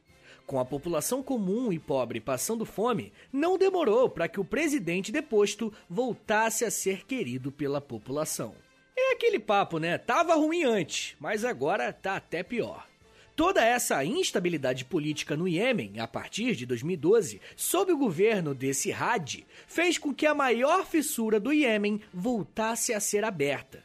Com 0.45 0.59
a 0.59 0.65
população 0.65 1.23
comum 1.23 1.73
e 1.73 1.79
pobre 1.79 2.19
passando 2.19 2.65
fome, 2.65 3.11
não 3.33 3.57
demorou 3.57 4.07
para 4.09 4.27
que 4.27 4.39
o 4.39 4.45
presidente 4.45 5.11
deposto 5.11 5.73
voltasse 5.89 6.63
a 6.63 6.69
ser 6.69 7.03
querido 7.05 7.51
pela 7.51 7.81
população. 7.81 8.53
É 8.95 9.13
aquele 9.13 9.39
papo, 9.39 9.79
né? 9.79 9.97
Tava 9.97 10.35
ruim 10.35 10.63
antes, 10.63 11.15
mas 11.19 11.43
agora 11.43 11.91
tá 11.91 12.15
até 12.15 12.43
pior. 12.43 12.87
Toda 13.35 13.65
essa 13.65 14.05
instabilidade 14.05 14.85
política 14.85 15.35
no 15.35 15.47
Iêmen, 15.47 15.99
a 15.99 16.07
partir 16.07 16.55
de 16.55 16.65
2012, 16.65 17.41
sob 17.55 17.91
o 17.91 17.97
governo 17.97 18.55
desse 18.55 18.93
Hadi, 18.93 19.45
fez 19.67 19.97
com 19.97 20.13
que 20.13 20.25
a 20.25 20.33
maior 20.33 20.85
fissura 20.85 21.39
do 21.39 21.51
Iêmen 21.51 21.99
voltasse 22.13 22.93
a 22.93 22.99
ser 22.99 23.25
aberta. 23.25 23.83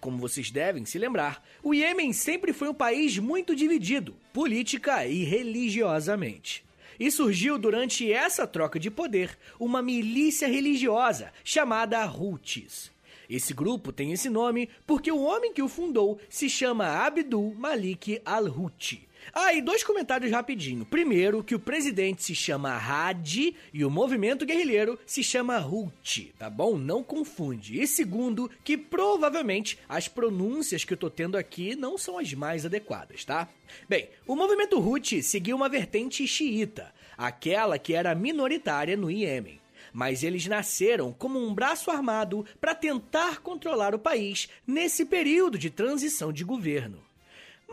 Como 0.00 0.18
vocês 0.18 0.50
devem 0.50 0.84
se 0.84 0.98
lembrar, 0.98 1.44
o 1.62 1.74
Iêmen 1.74 2.12
sempre 2.12 2.52
foi 2.52 2.68
um 2.68 2.74
país 2.74 3.18
muito 3.18 3.54
dividido, 3.54 4.14
política 4.32 5.06
e 5.06 5.24
religiosamente. 5.24 6.64
E 7.00 7.10
surgiu 7.10 7.58
durante 7.58 8.12
essa 8.12 8.46
troca 8.46 8.78
de 8.78 8.90
poder 8.90 9.36
uma 9.58 9.82
milícia 9.82 10.46
religiosa 10.46 11.32
chamada 11.42 12.04
Houthis. 12.06 12.90
Esse 13.28 13.52
grupo 13.52 13.92
tem 13.92 14.12
esse 14.12 14.30
nome 14.30 14.68
porque 14.86 15.12
o 15.12 15.20
homem 15.20 15.52
que 15.52 15.62
o 15.62 15.68
fundou 15.68 16.18
se 16.30 16.48
chama 16.48 16.86
Abdul 16.86 17.54
Malik 17.54 18.22
al-Houthi, 18.24 19.07
ah, 19.32 19.52
e 19.52 19.60
dois 19.60 19.82
comentários 19.84 20.30
rapidinho. 20.30 20.84
Primeiro, 20.84 21.42
que 21.42 21.54
o 21.54 21.60
presidente 21.60 22.22
se 22.22 22.34
chama 22.34 22.76
Hadi 22.76 23.54
e 23.72 23.84
o 23.84 23.90
movimento 23.90 24.46
guerrilheiro 24.46 24.98
se 25.06 25.22
chama 25.22 25.58
Houthi, 25.58 26.34
tá 26.38 26.48
bom? 26.48 26.76
Não 26.76 27.02
confunde. 27.02 27.80
E 27.80 27.86
segundo, 27.86 28.50
que 28.64 28.76
provavelmente 28.76 29.78
as 29.88 30.08
pronúncias 30.08 30.84
que 30.84 30.92
eu 30.92 30.98
tô 30.98 31.10
tendo 31.10 31.36
aqui 31.36 31.76
não 31.76 31.98
são 31.98 32.18
as 32.18 32.32
mais 32.34 32.64
adequadas, 32.64 33.24
tá? 33.24 33.48
Bem, 33.88 34.08
o 34.26 34.34
movimento 34.34 34.78
Houthi 34.78 35.22
seguiu 35.22 35.56
uma 35.56 35.68
vertente 35.68 36.26
xiita, 36.26 36.92
aquela 37.16 37.78
que 37.78 37.94
era 37.94 38.14
minoritária 38.14 38.96
no 38.96 39.10
Iêmen 39.10 39.60
mas 39.92 40.22
eles 40.22 40.46
nasceram 40.46 41.12
como 41.12 41.38
um 41.38 41.54
braço 41.54 41.90
armado 41.90 42.44
para 42.60 42.74
tentar 42.74 43.40
controlar 43.40 43.94
o 43.94 43.98
país 43.98 44.48
nesse 44.66 45.04
período 45.04 45.58
de 45.58 45.70
transição 45.70 46.32
de 46.32 46.44
governo. 46.44 47.07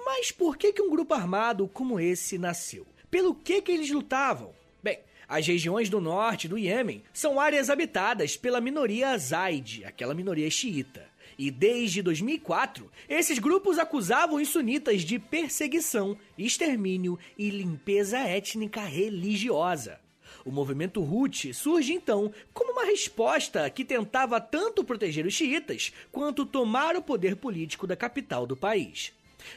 Mas 0.05 0.31
por 0.31 0.55
que, 0.55 0.71
que 0.71 0.83
um 0.83 0.89
grupo 0.91 1.15
armado 1.15 1.67
como 1.67 1.99
esse 1.99 2.37
nasceu? 2.37 2.85
Pelo 3.09 3.33
que, 3.33 3.59
que 3.59 3.71
eles 3.71 3.89
lutavam? 3.89 4.53
Bem, 4.83 4.99
as 5.27 5.47
regiões 5.47 5.89
do 5.89 5.99
norte 5.99 6.47
do 6.47 6.59
Iêmen 6.59 7.03
são 7.11 7.39
áreas 7.39 7.71
habitadas 7.71 8.37
pela 8.37 8.61
minoria 8.61 9.09
Azaide, 9.09 9.83
aquela 9.83 10.13
minoria 10.13 10.47
xiita. 10.51 11.09
E 11.39 11.49
desde 11.49 12.03
2004, 12.03 12.89
esses 13.09 13.39
grupos 13.39 13.79
acusavam 13.79 14.39
os 14.39 14.47
sunitas 14.47 15.01
de 15.01 15.17
perseguição, 15.17 16.15
extermínio 16.37 17.17
e 17.35 17.49
limpeza 17.49 18.19
étnica 18.19 18.81
religiosa. 18.81 19.99
O 20.45 20.51
movimento 20.51 21.01
Houthi 21.01 21.51
surge 21.51 21.93
então 21.93 22.31
como 22.53 22.73
uma 22.73 22.85
resposta 22.85 23.67
que 23.71 23.83
tentava 23.83 24.39
tanto 24.39 24.83
proteger 24.83 25.25
os 25.25 25.33
xiitas 25.33 25.91
quanto 26.11 26.45
tomar 26.45 26.95
o 26.95 27.01
poder 27.01 27.35
político 27.35 27.87
da 27.87 27.95
capital 27.95 28.45
do 28.45 28.55
país. 28.55 29.11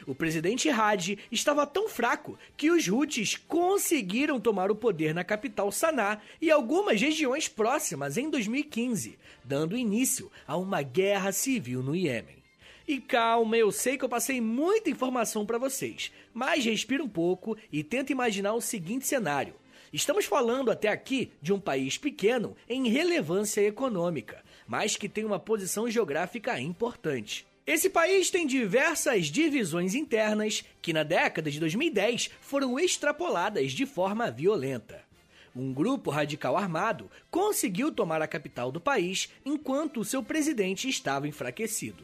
O 0.05 0.15
presidente 0.15 0.69
Hadi 0.69 1.19
estava 1.31 1.65
tão 1.65 1.87
fraco 1.89 2.37
que 2.55 2.71
os 2.71 2.87
Houthis 2.87 3.35
conseguiram 3.35 4.39
tomar 4.39 4.71
o 4.71 4.75
poder 4.75 5.13
na 5.13 5.23
capital 5.23 5.71
Sanaa 5.71 6.21
e 6.41 6.51
algumas 6.51 7.01
regiões 7.01 7.47
próximas 7.47 8.17
em 8.17 8.29
2015, 8.29 9.17
dando 9.43 9.77
início 9.77 10.31
a 10.47 10.57
uma 10.57 10.81
guerra 10.81 11.31
civil 11.31 11.81
no 11.81 11.95
Iêmen. 11.95 12.39
E 12.87 12.99
calma, 12.99 13.55
eu 13.55 13.71
sei 13.71 13.97
que 13.97 14.03
eu 14.03 14.09
passei 14.09 14.41
muita 14.41 14.89
informação 14.89 15.45
para 15.45 15.59
vocês, 15.59 16.11
mas 16.33 16.65
respira 16.65 17.03
um 17.03 17.07
pouco 17.07 17.55
e 17.71 17.83
tenta 17.83 18.11
imaginar 18.11 18.55
o 18.55 18.61
seguinte 18.61 19.05
cenário. 19.05 19.53
Estamos 19.91 20.25
falando 20.25 20.69
até 20.69 20.87
aqui 20.87 21.31
de 21.41 21.51
um 21.51 21.59
país 21.59 21.97
pequeno 21.97 22.55
em 22.67 22.87
relevância 22.89 23.61
econômica, 23.61 24.43
mas 24.67 24.95
que 24.95 25.09
tem 25.09 25.25
uma 25.25 25.39
posição 25.39 25.89
geográfica 25.89 26.59
importante. 26.59 27.45
Esse 27.69 27.87
país 27.87 28.31
tem 28.31 28.47
diversas 28.47 29.27
divisões 29.27 29.93
internas 29.93 30.65
que 30.81 30.91
na 30.91 31.03
década 31.03 31.51
de 31.51 31.59
2010 31.59 32.31
foram 32.41 32.79
extrapoladas 32.79 33.73
de 33.73 33.85
forma 33.85 34.31
violenta. 34.31 35.03
Um 35.55 35.71
grupo 35.71 36.09
radical 36.09 36.57
armado 36.57 37.11
conseguiu 37.29 37.91
tomar 37.91 38.23
a 38.23 38.27
capital 38.27 38.71
do 38.71 38.81
país 38.81 39.29
enquanto 39.45 40.03
seu 40.03 40.23
presidente 40.23 40.89
estava 40.89 41.27
enfraquecido. 41.27 42.03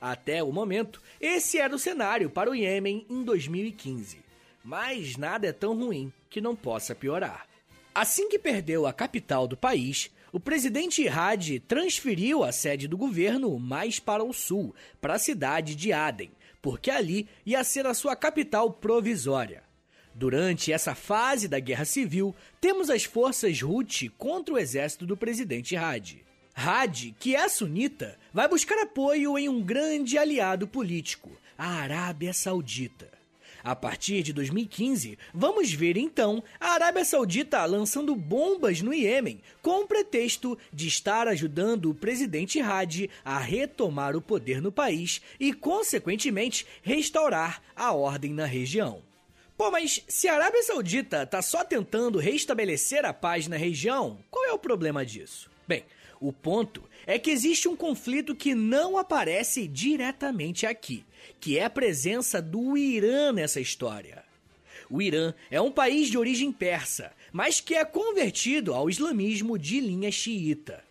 Até 0.00 0.40
o 0.40 0.52
momento, 0.52 1.02
esse 1.20 1.58
era 1.58 1.74
o 1.74 1.80
cenário 1.80 2.30
para 2.30 2.48
o 2.48 2.54
Iêmen 2.54 3.04
em 3.10 3.24
2015. 3.24 4.20
Mas 4.62 5.16
nada 5.16 5.48
é 5.48 5.52
tão 5.52 5.76
ruim 5.76 6.12
que 6.30 6.40
não 6.40 6.54
possa 6.54 6.94
piorar. 6.94 7.48
Assim 7.92 8.28
que 8.28 8.38
perdeu 8.38 8.86
a 8.86 8.92
capital 8.92 9.48
do 9.48 9.56
país, 9.56 10.12
o 10.32 10.40
presidente 10.40 11.06
Hadi 11.06 11.60
transferiu 11.60 12.42
a 12.42 12.50
sede 12.50 12.88
do 12.88 12.96
governo 12.96 13.58
mais 13.58 14.00
para 14.00 14.24
o 14.24 14.32
sul, 14.32 14.74
para 14.98 15.14
a 15.14 15.18
cidade 15.18 15.76
de 15.76 15.92
Aden, 15.92 16.30
porque 16.62 16.90
ali 16.90 17.28
ia 17.44 17.62
ser 17.62 17.86
a 17.86 17.92
sua 17.92 18.16
capital 18.16 18.72
provisória. 18.72 19.62
Durante 20.14 20.72
essa 20.72 20.94
fase 20.94 21.48
da 21.48 21.60
guerra 21.60 21.84
civil, 21.84 22.34
temos 22.60 22.88
as 22.88 23.04
forças 23.04 23.62
Houthi 23.62 24.08
contra 24.08 24.54
o 24.54 24.58
exército 24.58 25.06
do 25.06 25.16
presidente 25.16 25.76
Hadi. 25.76 26.24
Hadi, 26.54 27.14
que 27.18 27.36
é 27.36 27.46
sunita, 27.48 28.18
vai 28.32 28.48
buscar 28.48 28.78
apoio 28.78 29.38
em 29.38 29.48
um 29.48 29.62
grande 29.62 30.16
aliado 30.16 30.66
político, 30.66 31.30
a 31.58 31.66
Arábia 31.66 32.32
Saudita. 32.32 33.11
A 33.64 33.76
partir 33.76 34.22
de 34.22 34.32
2015, 34.32 35.16
vamos 35.32 35.72
ver 35.72 35.96
então 35.96 36.42
a 36.58 36.70
Arábia 36.70 37.04
Saudita 37.04 37.64
lançando 37.64 38.16
bombas 38.16 38.82
no 38.82 38.92
Iêmen 38.92 39.40
com 39.62 39.82
o 39.82 39.86
pretexto 39.86 40.58
de 40.72 40.88
estar 40.88 41.28
ajudando 41.28 41.90
o 41.90 41.94
presidente 41.94 42.60
Hadi 42.60 43.08
a 43.24 43.38
retomar 43.38 44.16
o 44.16 44.22
poder 44.22 44.60
no 44.60 44.72
país 44.72 45.22
e, 45.38 45.52
consequentemente, 45.52 46.66
restaurar 46.82 47.62
a 47.76 47.92
ordem 47.92 48.32
na 48.32 48.46
região. 48.46 49.02
Pô, 49.56 49.70
mas 49.70 50.02
se 50.08 50.26
a 50.26 50.34
Arábia 50.34 50.62
Saudita 50.64 51.22
está 51.22 51.40
só 51.40 51.62
tentando 51.62 52.18
restabelecer 52.18 53.04
a 53.04 53.12
paz 53.12 53.46
na 53.46 53.56
região, 53.56 54.18
qual 54.28 54.44
é 54.46 54.52
o 54.52 54.58
problema 54.58 55.06
disso? 55.06 55.48
Bem, 55.68 55.84
o 56.20 56.32
ponto 56.32 56.82
é 57.06 57.18
que 57.18 57.30
existe 57.30 57.68
um 57.68 57.76
conflito 57.76 58.34
que 58.34 58.54
não 58.54 58.96
aparece 58.96 59.66
diretamente 59.66 60.66
aqui, 60.66 61.04
que 61.40 61.58
é 61.58 61.64
a 61.64 61.70
presença 61.70 62.40
do 62.40 62.76
Irã 62.76 63.32
nessa 63.32 63.60
história. 63.60 64.24
O 64.88 65.00
Irã 65.00 65.34
é 65.50 65.60
um 65.60 65.72
país 65.72 66.08
de 66.08 66.18
origem 66.18 66.52
persa, 66.52 67.12
mas 67.32 67.60
que 67.60 67.74
é 67.74 67.84
convertido 67.84 68.74
ao 68.74 68.90
islamismo 68.90 69.58
de 69.58 69.80
linha 69.80 70.10
xiita. 70.10 70.84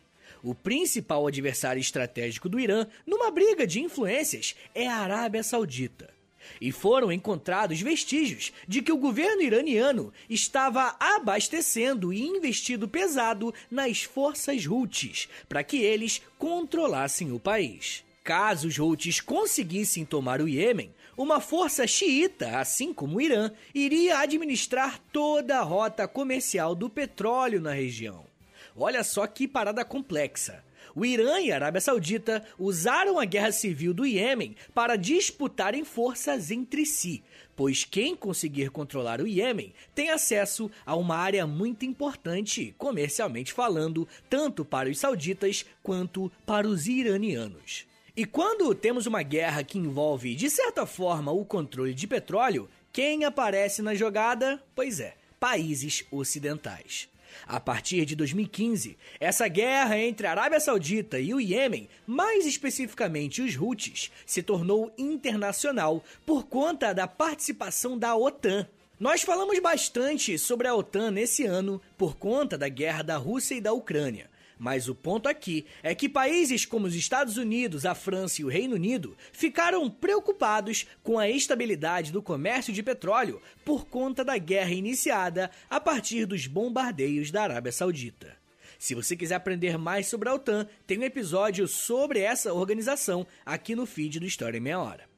O 0.43 0.55
principal 0.55 1.27
adversário 1.27 1.79
estratégico 1.79 2.49
do 2.49 2.59
Irã 2.59 2.87
numa 3.05 3.29
briga 3.29 3.65
de 3.67 3.79
influências 3.79 4.55
é 4.73 4.87
a 4.87 4.97
Arábia 4.97 5.43
Saudita 5.43 6.10
e 6.59 6.71
foram 6.71 7.11
encontrados 7.11 7.79
vestígios 7.81 8.51
de 8.67 8.81
que 8.81 8.91
o 8.91 8.97
governo 8.97 9.41
iraniano 9.41 10.13
estava 10.29 10.95
abastecendo 10.99 12.11
e 12.11 12.21
investido 12.21 12.87
pesado 12.87 13.53
nas 13.69 14.03
forças 14.03 14.65
Houthis 14.65 15.27
para 15.47 15.63
que 15.63 15.77
eles 15.77 16.21
controlassem 16.37 17.31
o 17.31 17.39
país. 17.39 18.03
Caso 18.23 18.67
os 18.67 18.77
Houthis 18.77 19.19
conseguissem 19.19 20.05
tomar 20.05 20.41
o 20.41 20.47
Iêmen, 20.47 20.93
uma 21.17 21.39
força 21.39 21.85
xiita, 21.85 22.59
assim 22.59 22.93
como 22.93 23.17
o 23.17 23.21
Irã, 23.21 23.51
iria 23.73 24.19
administrar 24.19 24.99
toda 25.11 25.57
a 25.57 25.63
rota 25.63 26.07
comercial 26.07 26.73
do 26.73 26.89
petróleo 26.89 27.59
na 27.59 27.73
região. 27.73 28.25
Olha 28.75 29.03
só 29.03 29.27
que 29.27 29.47
parada 29.47 29.83
complexa. 29.83 30.63
O 30.95 31.05
Irã 31.05 31.39
e 31.39 31.51
a 31.51 31.55
Arábia 31.55 31.79
Saudita 31.79 32.43
usaram 32.59 33.19
a 33.19 33.25
guerra 33.25 33.51
civil 33.51 33.93
do 33.93 34.05
Iêmen 34.05 34.55
para 34.73 34.95
disputarem 34.95 35.85
forças 35.85 36.51
entre 36.51 36.85
si, 36.85 37.23
pois 37.55 37.83
quem 37.83 38.15
conseguir 38.15 38.69
controlar 38.71 39.21
o 39.21 39.27
Iêmen 39.27 39.73
tem 39.95 40.09
acesso 40.09 40.69
a 40.85 40.95
uma 40.95 41.15
área 41.15 41.47
muito 41.47 41.85
importante, 41.85 42.75
comercialmente 42.77 43.53
falando, 43.53 44.07
tanto 44.29 44.65
para 44.65 44.89
os 44.89 44.99
sauditas 44.99 45.65
quanto 45.81 46.31
para 46.45 46.67
os 46.67 46.87
iranianos. 46.87 47.85
E 48.15 48.25
quando 48.25 48.75
temos 48.75 49.05
uma 49.05 49.23
guerra 49.23 49.63
que 49.63 49.77
envolve, 49.77 50.35
de 50.35 50.49
certa 50.49 50.85
forma, 50.85 51.31
o 51.31 51.45
controle 51.45 51.93
de 51.93 52.05
petróleo, 52.05 52.69
quem 52.91 53.23
aparece 53.23 53.81
na 53.81 53.95
jogada? 53.95 54.61
Pois 54.75 54.99
é, 54.99 55.15
países 55.39 56.03
ocidentais. 56.11 57.07
A 57.47 57.59
partir 57.59 58.05
de 58.05 58.15
2015, 58.15 58.97
essa 59.19 59.47
guerra 59.47 59.97
entre 59.97 60.25
a 60.25 60.31
Arábia 60.31 60.59
Saudita 60.59 61.19
e 61.19 61.33
o 61.33 61.39
Iêmen, 61.39 61.89
mais 62.07 62.45
especificamente 62.45 63.41
os 63.41 63.55
Houthis, 63.55 64.11
se 64.25 64.41
tornou 64.41 64.93
internacional 64.97 66.03
por 66.25 66.45
conta 66.45 66.93
da 66.93 67.07
participação 67.07 67.97
da 67.97 68.15
OTAN. 68.15 68.67
Nós 68.99 69.21
falamos 69.21 69.59
bastante 69.59 70.37
sobre 70.37 70.67
a 70.67 70.75
OTAN 70.75 71.11
nesse 71.11 71.43
ano 71.45 71.81
por 71.97 72.15
conta 72.15 72.57
da 72.57 72.69
guerra 72.69 73.03
da 73.03 73.17
Rússia 73.17 73.55
e 73.55 73.61
da 73.61 73.73
Ucrânia. 73.73 74.30
Mas 74.61 74.87
o 74.87 74.93
ponto 74.93 75.27
aqui 75.27 75.65
é 75.81 75.95
que 75.95 76.07
países 76.07 76.67
como 76.67 76.85
os 76.85 76.93
Estados 76.93 77.35
Unidos, 77.35 77.83
a 77.83 77.95
França 77.95 78.43
e 78.43 78.45
o 78.45 78.47
Reino 78.47 78.75
Unido 78.75 79.17
ficaram 79.31 79.89
preocupados 79.89 80.85
com 81.01 81.17
a 81.17 81.27
estabilidade 81.27 82.11
do 82.11 82.21
comércio 82.21 82.71
de 82.71 82.83
petróleo 82.83 83.41
por 83.65 83.87
conta 83.87 84.23
da 84.23 84.37
guerra 84.37 84.69
iniciada 84.69 85.49
a 85.67 85.79
partir 85.79 86.27
dos 86.27 86.45
bombardeios 86.45 87.31
da 87.31 87.41
Arábia 87.41 87.71
Saudita. 87.71 88.37
Se 88.77 88.93
você 88.93 89.15
quiser 89.15 89.33
aprender 89.33 89.79
mais 89.79 90.05
sobre 90.05 90.29
a 90.29 90.35
OTAN, 90.35 90.67
tem 90.85 90.99
um 90.99 91.03
episódio 91.03 91.67
sobre 91.67 92.19
essa 92.19 92.53
organização 92.53 93.25
aqui 93.43 93.73
no 93.73 93.87
feed 93.87 94.19
do 94.19 94.27
História 94.27 94.59
em 94.59 94.61
Meia 94.61 94.79
Hora. 94.79 95.09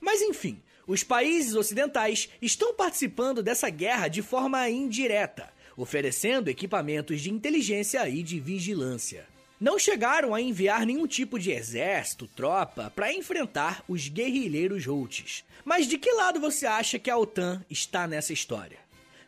Mas 0.00 0.22
enfim, 0.22 0.62
os 0.86 1.02
países 1.02 1.54
ocidentais 1.54 2.30
estão 2.40 2.72
participando 2.72 3.42
dessa 3.42 3.68
guerra 3.68 4.08
de 4.08 4.22
forma 4.22 4.66
indireta, 4.70 5.52
oferecendo 5.76 6.48
equipamentos 6.48 7.20
de 7.20 7.30
inteligência 7.30 8.08
e 8.08 8.22
de 8.22 8.40
vigilância. 8.40 9.26
Não 9.60 9.78
chegaram 9.78 10.34
a 10.34 10.40
enviar 10.40 10.84
nenhum 10.84 11.06
tipo 11.06 11.38
de 11.38 11.50
exército, 11.50 12.28
tropa, 12.28 12.92
para 12.94 13.12
enfrentar 13.12 13.82
os 13.88 14.08
guerrilheiros 14.08 14.86
Houthis. 14.86 15.44
Mas 15.64 15.86
de 15.86 15.96
que 15.98 16.12
lado 16.12 16.38
você 16.38 16.66
acha 16.66 16.98
que 16.98 17.10
a 17.10 17.16
OTAN 17.16 17.64
está 17.70 18.06
nessa 18.06 18.32
história? 18.32 18.78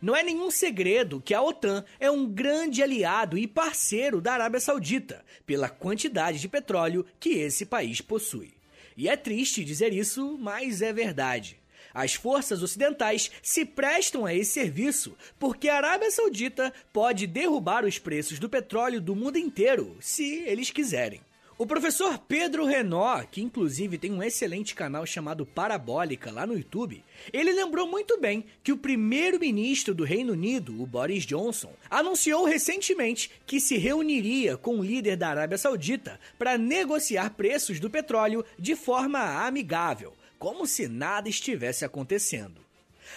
Não 0.00 0.14
é 0.14 0.22
nenhum 0.22 0.50
segredo 0.50 1.20
que 1.20 1.34
a 1.34 1.42
OTAN 1.42 1.84
é 1.98 2.11
um 2.11 2.26
grande 2.26 2.82
aliado 2.82 3.37
e 3.37 3.48
parceiro 3.48 4.20
da 4.20 4.34
Arábia 4.34 4.61
Saudita, 4.61 5.24
pela 5.44 5.68
quantidade 5.68 6.38
de 6.38 6.48
petróleo 6.48 7.04
que 7.18 7.30
esse 7.30 7.66
país 7.66 8.00
possui. 8.00 8.52
E 8.96 9.08
é 9.08 9.16
triste 9.16 9.64
dizer 9.64 9.92
isso, 9.92 10.37
mas 10.38 10.82
é 10.82 10.92
verdade. 10.92 11.58
As 11.98 12.14
forças 12.14 12.62
ocidentais 12.62 13.28
se 13.42 13.64
prestam 13.64 14.24
a 14.24 14.32
esse 14.32 14.52
serviço 14.52 15.16
porque 15.37 15.68
a 15.68 15.78
Arábia 15.78 16.12
Saudita 16.12 16.72
pode 16.92 17.26
derrubar 17.26 17.84
os 17.84 17.98
preços 17.98 18.38
do 18.38 18.48
petróleo 18.48 19.00
do 19.00 19.16
mundo 19.16 19.37
inteiro, 19.37 19.96
se 19.98 20.44
eles 20.46 20.70
quiserem. 20.70 21.20
O 21.58 21.66
professor 21.66 22.16
Pedro 22.16 22.64
Renó, 22.64 23.20
que 23.24 23.42
inclusive 23.42 23.98
tem 23.98 24.12
um 24.12 24.22
excelente 24.22 24.76
canal 24.76 25.04
chamado 25.04 25.44
Parabólica 25.44 26.30
lá 26.30 26.46
no 26.46 26.56
YouTube, 26.56 27.02
ele 27.32 27.50
lembrou 27.50 27.88
muito 27.88 28.16
bem 28.20 28.44
que 28.62 28.70
o 28.70 28.78
primeiro-ministro 28.78 29.92
do 29.92 30.04
Reino 30.04 30.34
Unido, 30.34 30.80
o 30.80 30.87
Boris 30.87 31.26
Johnson, 31.26 31.72
anunciou 31.90 32.44
recentemente 32.44 33.28
que 33.44 33.58
se 33.58 33.76
reuniria 33.76 34.56
com 34.56 34.78
o 34.78 34.84
líder 34.84 35.16
da 35.16 35.30
Arábia 35.30 35.58
Saudita 35.58 36.20
para 36.38 36.56
negociar 36.56 37.30
preços 37.30 37.80
do 37.80 37.90
petróleo 37.90 38.44
de 38.56 38.76
forma 38.76 39.44
amigável, 39.44 40.14
como 40.38 40.66
se 40.66 40.88
nada 40.88 41.29
estivesse 41.29 41.85
acontecendo. 41.85 42.68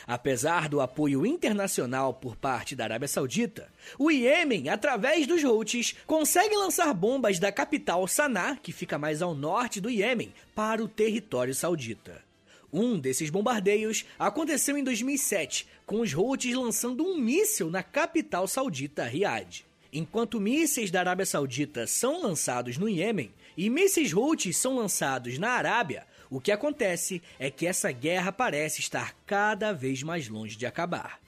Apesar 0.07 0.69
do 0.69 0.81
apoio 0.81 1.25
internacional 1.25 2.13
por 2.13 2.35
parte 2.35 2.75
da 2.75 2.85
Arábia 2.85 3.07
Saudita, 3.07 3.69
o 3.99 4.09
Iêmen, 4.09 4.69
através 4.69 5.27
dos 5.27 5.43
Houthis, 5.43 5.95
consegue 6.07 6.55
lançar 6.55 6.93
bombas 6.93 7.39
da 7.39 7.51
capital 7.51 8.07
Sanaa, 8.07 8.55
que 8.55 8.71
fica 8.71 8.97
mais 8.97 9.21
ao 9.21 9.35
norte 9.35 9.81
do 9.81 9.89
Iêmen, 9.89 10.33
para 10.55 10.83
o 10.83 10.87
território 10.87 11.53
saudita. 11.53 12.23
Um 12.71 12.97
desses 12.97 13.29
bombardeios 13.29 14.05
aconteceu 14.17 14.77
em 14.77 14.83
2007, 14.83 15.67
com 15.85 15.99
os 15.99 16.13
Houthis 16.13 16.55
lançando 16.55 17.05
um 17.05 17.17
míssil 17.17 17.69
na 17.69 17.83
capital 17.83 18.47
saudita, 18.47 19.03
Riad. 19.03 19.65
Enquanto 19.93 20.39
mísseis 20.39 20.89
da 20.89 21.01
Arábia 21.01 21.25
Saudita 21.25 21.85
são 21.85 22.21
lançados 22.21 22.77
no 22.77 22.87
Iêmen 22.87 23.33
e 23.57 23.69
mísseis 23.69 24.13
Houthis 24.13 24.55
são 24.55 24.77
lançados 24.77 25.37
na 25.37 25.49
Arábia, 25.49 26.07
o 26.31 26.39
que 26.39 26.51
acontece 26.51 27.21
é 27.37 27.51
que 27.51 27.67
essa 27.67 27.91
guerra 27.91 28.31
parece 28.31 28.79
estar 28.79 29.13
cada 29.25 29.73
vez 29.73 30.01
mais 30.01 30.29
longe 30.29 30.55
de 30.55 30.65
acabar. 30.65 31.19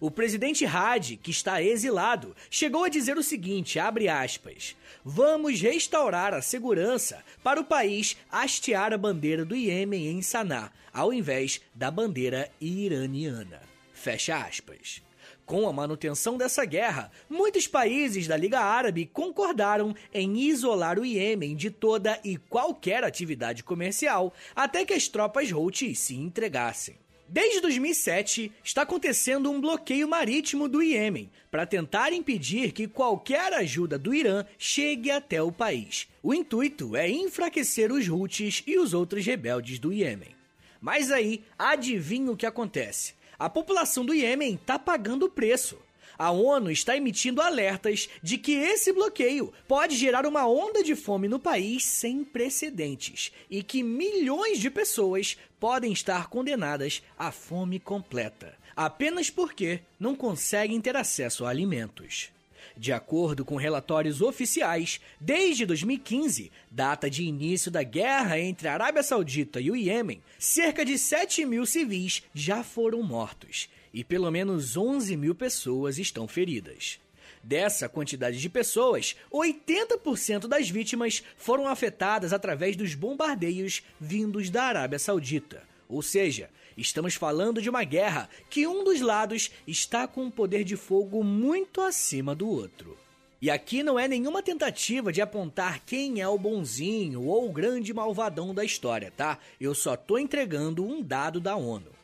O 0.00 0.10
presidente 0.10 0.66
Hadi, 0.66 1.16
que 1.16 1.30
está 1.30 1.62
exilado, 1.62 2.34
chegou 2.50 2.82
a 2.82 2.88
dizer 2.88 3.16
o 3.16 3.22
seguinte, 3.22 3.78
aspas: 3.78 4.76
"Vamos 5.04 5.60
restaurar 5.60 6.34
a 6.34 6.42
segurança 6.42 7.24
para 7.42 7.60
o 7.60 7.64
país 7.64 8.16
hastear 8.30 8.92
a 8.92 8.98
bandeira 8.98 9.44
do 9.44 9.54
Iêmen 9.54 10.08
em 10.08 10.20
Sanaa, 10.22 10.72
ao 10.92 11.12
invés 11.12 11.60
da 11.72 11.90
bandeira 11.90 12.50
iraniana." 12.60 13.60
Fecha 13.92 14.36
aspas. 14.36 15.07
Com 15.48 15.66
a 15.66 15.72
manutenção 15.72 16.36
dessa 16.36 16.62
guerra, 16.66 17.10
muitos 17.26 17.66
países 17.66 18.28
da 18.28 18.36
Liga 18.36 18.60
Árabe 18.60 19.06
concordaram 19.10 19.96
em 20.12 20.40
isolar 20.40 20.98
o 20.98 21.06
Iêmen 21.06 21.56
de 21.56 21.70
toda 21.70 22.20
e 22.22 22.36
qualquer 22.36 23.02
atividade 23.02 23.64
comercial 23.64 24.34
até 24.54 24.84
que 24.84 24.92
as 24.92 25.08
tropas 25.08 25.50
Houthis 25.50 26.00
se 26.00 26.14
entregassem. 26.14 26.96
Desde 27.26 27.62
2007, 27.62 28.52
está 28.62 28.82
acontecendo 28.82 29.50
um 29.50 29.58
bloqueio 29.58 30.06
marítimo 30.06 30.68
do 30.68 30.82
Iêmen 30.82 31.30
para 31.50 31.64
tentar 31.64 32.12
impedir 32.12 32.72
que 32.72 32.86
qualquer 32.86 33.54
ajuda 33.54 33.98
do 33.98 34.12
Irã 34.12 34.44
chegue 34.58 35.10
até 35.10 35.42
o 35.42 35.50
país. 35.50 36.08
O 36.22 36.34
intuito 36.34 36.94
é 36.94 37.08
enfraquecer 37.08 37.90
os 37.90 38.06
Houthis 38.06 38.62
e 38.66 38.78
os 38.78 38.92
outros 38.92 39.24
rebeldes 39.24 39.78
do 39.78 39.94
Iêmen. 39.94 40.36
Mas 40.78 41.10
aí, 41.10 41.42
adivinha 41.58 42.30
o 42.30 42.36
que 42.36 42.44
acontece? 42.44 43.16
A 43.38 43.48
população 43.48 44.04
do 44.04 44.12
Iêmen 44.12 44.54
está 44.54 44.78
pagando 44.78 45.26
o 45.26 45.30
preço. 45.30 45.78
A 46.18 46.32
ONU 46.32 46.72
está 46.72 46.96
emitindo 46.96 47.40
alertas 47.40 48.08
de 48.20 48.36
que 48.36 48.52
esse 48.52 48.92
bloqueio 48.92 49.52
pode 49.68 49.94
gerar 49.94 50.26
uma 50.26 50.48
onda 50.48 50.82
de 50.82 50.96
fome 50.96 51.28
no 51.28 51.38
país 51.38 51.84
sem 51.84 52.24
precedentes 52.24 53.30
e 53.48 53.62
que 53.62 53.84
milhões 53.84 54.58
de 54.58 54.68
pessoas 54.68 55.36
podem 55.60 55.92
estar 55.92 56.28
condenadas 56.28 57.00
à 57.16 57.30
fome 57.30 57.78
completa, 57.78 58.58
apenas 58.74 59.30
porque 59.30 59.80
não 60.00 60.16
conseguem 60.16 60.80
ter 60.80 60.96
acesso 60.96 61.44
a 61.44 61.50
alimentos. 61.50 62.32
De 62.78 62.92
acordo 62.92 63.44
com 63.44 63.56
relatórios 63.56 64.22
oficiais, 64.22 65.00
desde 65.20 65.66
2015, 65.66 66.52
data 66.70 67.10
de 67.10 67.24
início 67.24 67.72
da 67.72 67.82
guerra 67.82 68.38
entre 68.38 68.68
a 68.68 68.74
Arábia 68.74 69.02
Saudita 69.02 69.60
e 69.60 69.68
o 69.68 69.74
Iêmen, 69.74 70.22
cerca 70.38 70.84
de 70.84 70.96
7 70.96 71.44
mil 71.44 71.66
civis 71.66 72.22
já 72.32 72.62
foram 72.62 73.02
mortos 73.02 73.68
e 73.92 74.04
pelo 74.04 74.30
menos 74.30 74.76
11 74.76 75.16
mil 75.16 75.34
pessoas 75.34 75.98
estão 75.98 76.28
feridas. 76.28 77.00
Dessa 77.42 77.88
quantidade 77.88 78.38
de 78.38 78.48
pessoas, 78.48 79.16
80% 79.32 80.46
das 80.46 80.70
vítimas 80.70 81.24
foram 81.36 81.66
afetadas 81.66 82.32
através 82.32 82.76
dos 82.76 82.94
bombardeios 82.94 83.82
vindos 84.00 84.50
da 84.50 84.62
Arábia 84.62 85.00
Saudita. 85.00 85.64
Ou 85.88 86.00
seja, 86.00 86.48
Estamos 86.78 87.16
falando 87.16 87.60
de 87.60 87.68
uma 87.68 87.82
guerra 87.82 88.30
que 88.48 88.64
um 88.64 88.84
dos 88.84 89.00
lados 89.00 89.50
está 89.66 90.06
com 90.06 90.26
um 90.26 90.30
poder 90.30 90.62
de 90.62 90.76
fogo 90.76 91.24
muito 91.24 91.80
acima 91.80 92.36
do 92.36 92.48
outro. 92.48 92.96
E 93.42 93.50
aqui 93.50 93.82
não 93.82 93.98
é 93.98 94.06
nenhuma 94.06 94.44
tentativa 94.44 95.12
de 95.12 95.20
apontar 95.20 95.80
quem 95.84 96.20
é 96.20 96.28
o 96.28 96.38
bonzinho 96.38 97.24
ou 97.24 97.48
o 97.48 97.52
grande 97.52 97.92
malvadão 97.92 98.54
da 98.54 98.64
história, 98.64 99.12
tá? 99.16 99.40
Eu 99.60 99.74
só 99.74 99.96
tô 99.96 100.18
entregando 100.18 100.86
um 100.86 101.02
dado 101.02 101.40
da 101.40 101.56
ONU. 101.56 101.98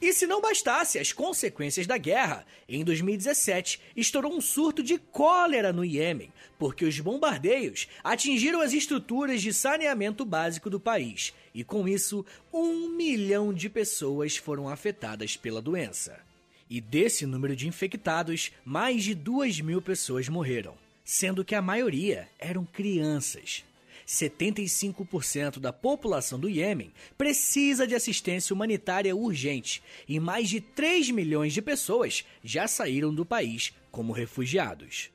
E 0.00 0.12
se 0.12 0.26
não 0.26 0.40
bastasse 0.40 0.98
as 0.98 1.12
consequências 1.12 1.86
da 1.86 1.96
guerra, 1.96 2.44
em 2.68 2.84
2017 2.84 3.80
estourou 3.96 4.34
um 4.34 4.40
surto 4.40 4.82
de 4.82 4.98
cólera 4.98 5.72
no 5.72 5.84
Iêmen, 5.84 6.32
porque 6.58 6.84
os 6.84 6.98
bombardeios 7.00 7.88
atingiram 8.04 8.60
as 8.60 8.72
estruturas 8.72 9.40
de 9.40 9.54
saneamento 9.54 10.24
básico 10.24 10.68
do 10.68 10.80
país, 10.80 11.32
e 11.56 11.64
com 11.64 11.88
isso, 11.88 12.22
um 12.52 12.90
milhão 12.90 13.50
de 13.50 13.70
pessoas 13.70 14.36
foram 14.36 14.68
afetadas 14.68 15.38
pela 15.38 15.62
doença. 15.62 16.20
E 16.68 16.82
desse 16.82 17.24
número 17.24 17.56
de 17.56 17.66
infectados, 17.66 18.52
mais 18.62 19.02
de 19.02 19.14
duas 19.14 19.58
mil 19.58 19.80
pessoas 19.80 20.28
morreram, 20.28 20.74
sendo 21.02 21.42
que 21.42 21.54
a 21.54 21.62
maioria 21.62 22.28
eram 22.38 22.66
crianças. 22.66 23.64
75% 24.06 25.58
da 25.58 25.72
população 25.72 26.38
do 26.38 26.46
Iêmen 26.46 26.92
precisa 27.16 27.86
de 27.86 27.94
assistência 27.94 28.52
humanitária 28.52 29.16
urgente 29.16 29.82
e 30.06 30.20
mais 30.20 30.50
de 30.50 30.60
3 30.60 31.08
milhões 31.10 31.54
de 31.54 31.62
pessoas 31.62 32.22
já 32.44 32.68
saíram 32.68 33.14
do 33.14 33.24
país 33.24 33.72
como 33.90 34.12
refugiados. 34.12 35.10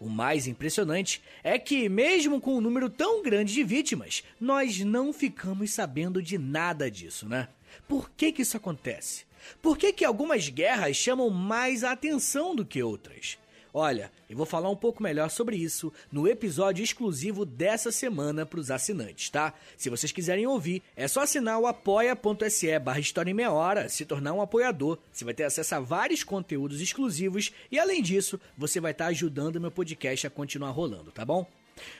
O 0.00 0.08
mais 0.08 0.46
impressionante 0.46 1.22
é 1.42 1.58
que, 1.58 1.88
mesmo 1.88 2.40
com 2.40 2.56
um 2.56 2.60
número 2.60 2.88
tão 2.88 3.22
grande 3.22 3.52
de 3.52 3.62
vítimas, 3.62 4.22
nós 4.40 4.80
não 4.80 5.12
ficamos 5.12 5.72
sabendo 5.72 6.22
de 6.22 6.38
nada 6.38 6.90
disso, 6.90 7.28
né? 7.28 7.48
Por 7.88 8.10
que, 8.10 8.32
que 8.32 8.42
isso 8.42 8.56
acontece? 8.56 9.24
Por 9.60 9.76
que, 9.76 9.92
que 9.92 10.04
algumas 10.04 10.48
guerras 10.48 10.96
chamam 10.96 11.28
mais 11.30 11.84
a 11.84 11.92
atenção 11.92 12.54
do 12.54 12.64
que 12.64 12.82
outras? 12.82 13.38
Olha, 13.74 14.12
eu 14.28 14.36
vou 14.36 14.44
falar 14.44 14.68
um 14.68 14.76
pouco 14.76 15.02
melhor 15.02 15.30
sobre 15.30 15.56
isso 15.56 15.90
no 16.10 16.28
episódio 16.28 16.84
exclusivo 16.84 17.46
dessa 17.46 17.90
semana 17.90 18.44
para 18.44 18.60
os 18.60 18.70
assinantes, 18.70 19.30
tá? 19.30 19.54
Se 19.78 19.88
vocês 19.88 20.12
quiserem 20.12 20.46
ouvir, 20.46 20.82
é 20.94 21.08
só 21.08 21.22
assinar 21.22 21.58
o 21.58 21.66
apoia.se 21.66 22.78
barra 22.78 23.00
História 23.00 23.30
em 23.30 23.34
Meia 23.34 23.50
Hora, 23.50 23.88
se 23.88 24.04
tornar 24.04 24.34
um 24.34 24.42
apoiador. 24.42 24.98
Você 25.10 25.24
vai 25.24 25.32
ter 25.32 25.44
acesso 25.44 25.74
a 25.74 25.80
vários 25.80 26.22
conteúdos 26.22 26.82
exclusivos 26.82 27.50
e, 27.70 27.78
além 27.78 28.02
disso, 28.02 28.38
você 28.58 28.78
vai 28.78 28.92
estar 28.92 29.06
tá 29.06 29.10
ajudando 29.10 29.60
meu 29.60 29.70
podcast 29.70 30.26
a 30.26 30.30
continuar 30.30 30.70
rolando, 30.70 31.10
tá 31.10 31.24
bom? 31.24 31.46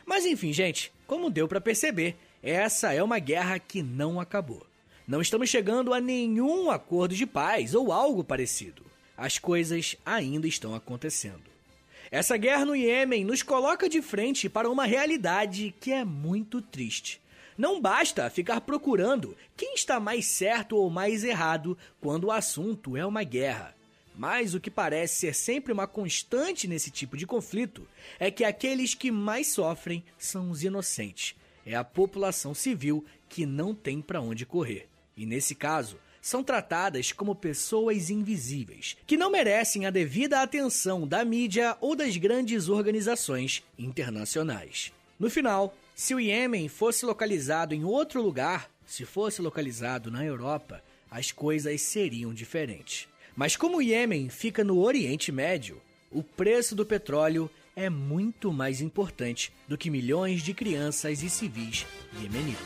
Mas 0.04 0.26
enfim, 0.26 0.52
gente, 0.52 0.92
como 1.06 1.30
deu 1.30 1.48
para 1.48 1.60
perceber, 1.60 2.16
essa 2.42 2.92
é 2.92 3.02
uma 3.02 3.18
guerra 3.18 3.58
que 3.58 3.82
não 3.82 4.20
acabou. 4.20 4.66
Não 5.08 5.22
estamos 5.22 5.48
chegando 5.48 5.94
a 5.94 6.00
nenhum 6.00 6.70
acordo 6.70 7.14
de 7.14 7.26
paz 7.26 7.74
ou 7.74 7.90
algo 7.90 8.22
parecido. 8.22 8.84
As 9.16 9.38
coisas 9.38 9.96
ainda 10.04 10.46
estão 10.46 10.74
acontecendo. 10.74 11.51
Essa 12.12 12.36
guerra 12.36 12.66
no 12.66 12.76
Iêmen 12.76 13.24
nos 13.24 13.42
coloca 13.42 13.88
de 13.88 14.02
frente 14.02 14.46
para 14.46 14.68
uma 14.68 14.84
realidade 14.84 15.74
que 15.80 15.90
é 15.90 16.04
muito 16.04 16.60
triste. 16.60 17.18
Não 17.56 17.80
basta 17.80 18.28
ficar 18.28 18.60
procurando 18.60 19.34
quem 19.56 19.72
está 19.72 19.98
mais 19.98 20.26
certo 20.26 20.76
ou 20.76 20.90
mais 20.90 21.24
errado 21.24 21.76
quando 22.02 22.24
o 22.24 22.30
assunto 22.30 22.98
é 22.98 23.06
uma 23.06 23.22
guerra. 23.22 23.74
Mas 24.14 24.52
o 24.52 24.60
que 24.60 24.70
parece 24.70 25.20
ser 25.20 25.34
sempre 25.34 25.72
uma 25.72 25.86
constante 25.86 26.68
nesse 26.68 26.90
tipo 26.90 27.16
de 27.16 27.26
conflito 27.26 27.88
é 28.20 28.30
que 28.30 28.44
aqueles 28.44 28.92
que 28.92 29.10
mais 29.10 29.46
sofrem 29.46 30.04
são 30.18 30.50
os 30.50 30.62
inocentes. 30.62 31.34
É 31.64 31.74
a 31.74 31.82
população 31.82 32.52
civil 32.52 33.02
que 33.26 33.46
não 33.46 33.74
tem 33.74 34.02
para 34.02 34.20
onde 34.20 34.44
correr. 34.44 34.86
E 35.16 35.24
nesse 35.24 35.54
caso, 35.54 35.96
são 36.22 36.44
tratadas 36.44 37.10
como 37.10 37.34
pessoas 37.34 38.08
invisíveis, 38.08 38.96
que 39.04 39.16
não 39.16 39.28
merecem 39.28 39.84
a 39.84 39.90
devida 39.90 40.40
atenção 40.40 41.06
da 41.06 41.24
mídia 41.24 41.76
ou 41.80 41.96
das 41.96 42.16
grandes 42.16 42.68
organizações 42.68 43.64
internacionais. 43.76 44.92
No 45.18 45.28
final, 45.28 45.76
se 45.96 46.14
o 46.14 46.20
Iêmen 46.20 46.68
fosse 46.68 47.04
localizado 47.04 47.74
em 47.74 47.84
outro 47.84 48.22
lugar, 48.22 48.70
se 48.86 49.04
fosse 49.04 49.42
localizado 49.42 50.10
na 50.10 50.24
Europa, 50.24 50.82
as 51.10 51.32
coisas 51.32 51.82
seriam 51.82 52.32
diferentes. 52.32 53.08
Mas 53.34 53.56
como 53.56 53.78
o 53.78 53.82
Iêmen 53.82 54.28
fica 54.28 54.62
no 54.62 54.78
Oriente 54.78 55.32
Médio, 55.32 55.82
o 56.10 56.22
preço 56.22 56.76
do 56.76 56.86
petróleo 56.86 57.50
é 57.74 57.90
muito 57.90 58.52
mais 58.52 58.80
importante 58.80 59.52
do 59.66 59.76
que 59.76 59.90
milhões 59.90 60.42
de 60.42 60.54
crianças 60.54 61.22
e 61.22 61.30
civis 61.30 61.86
iemenitas. 62.20 62.62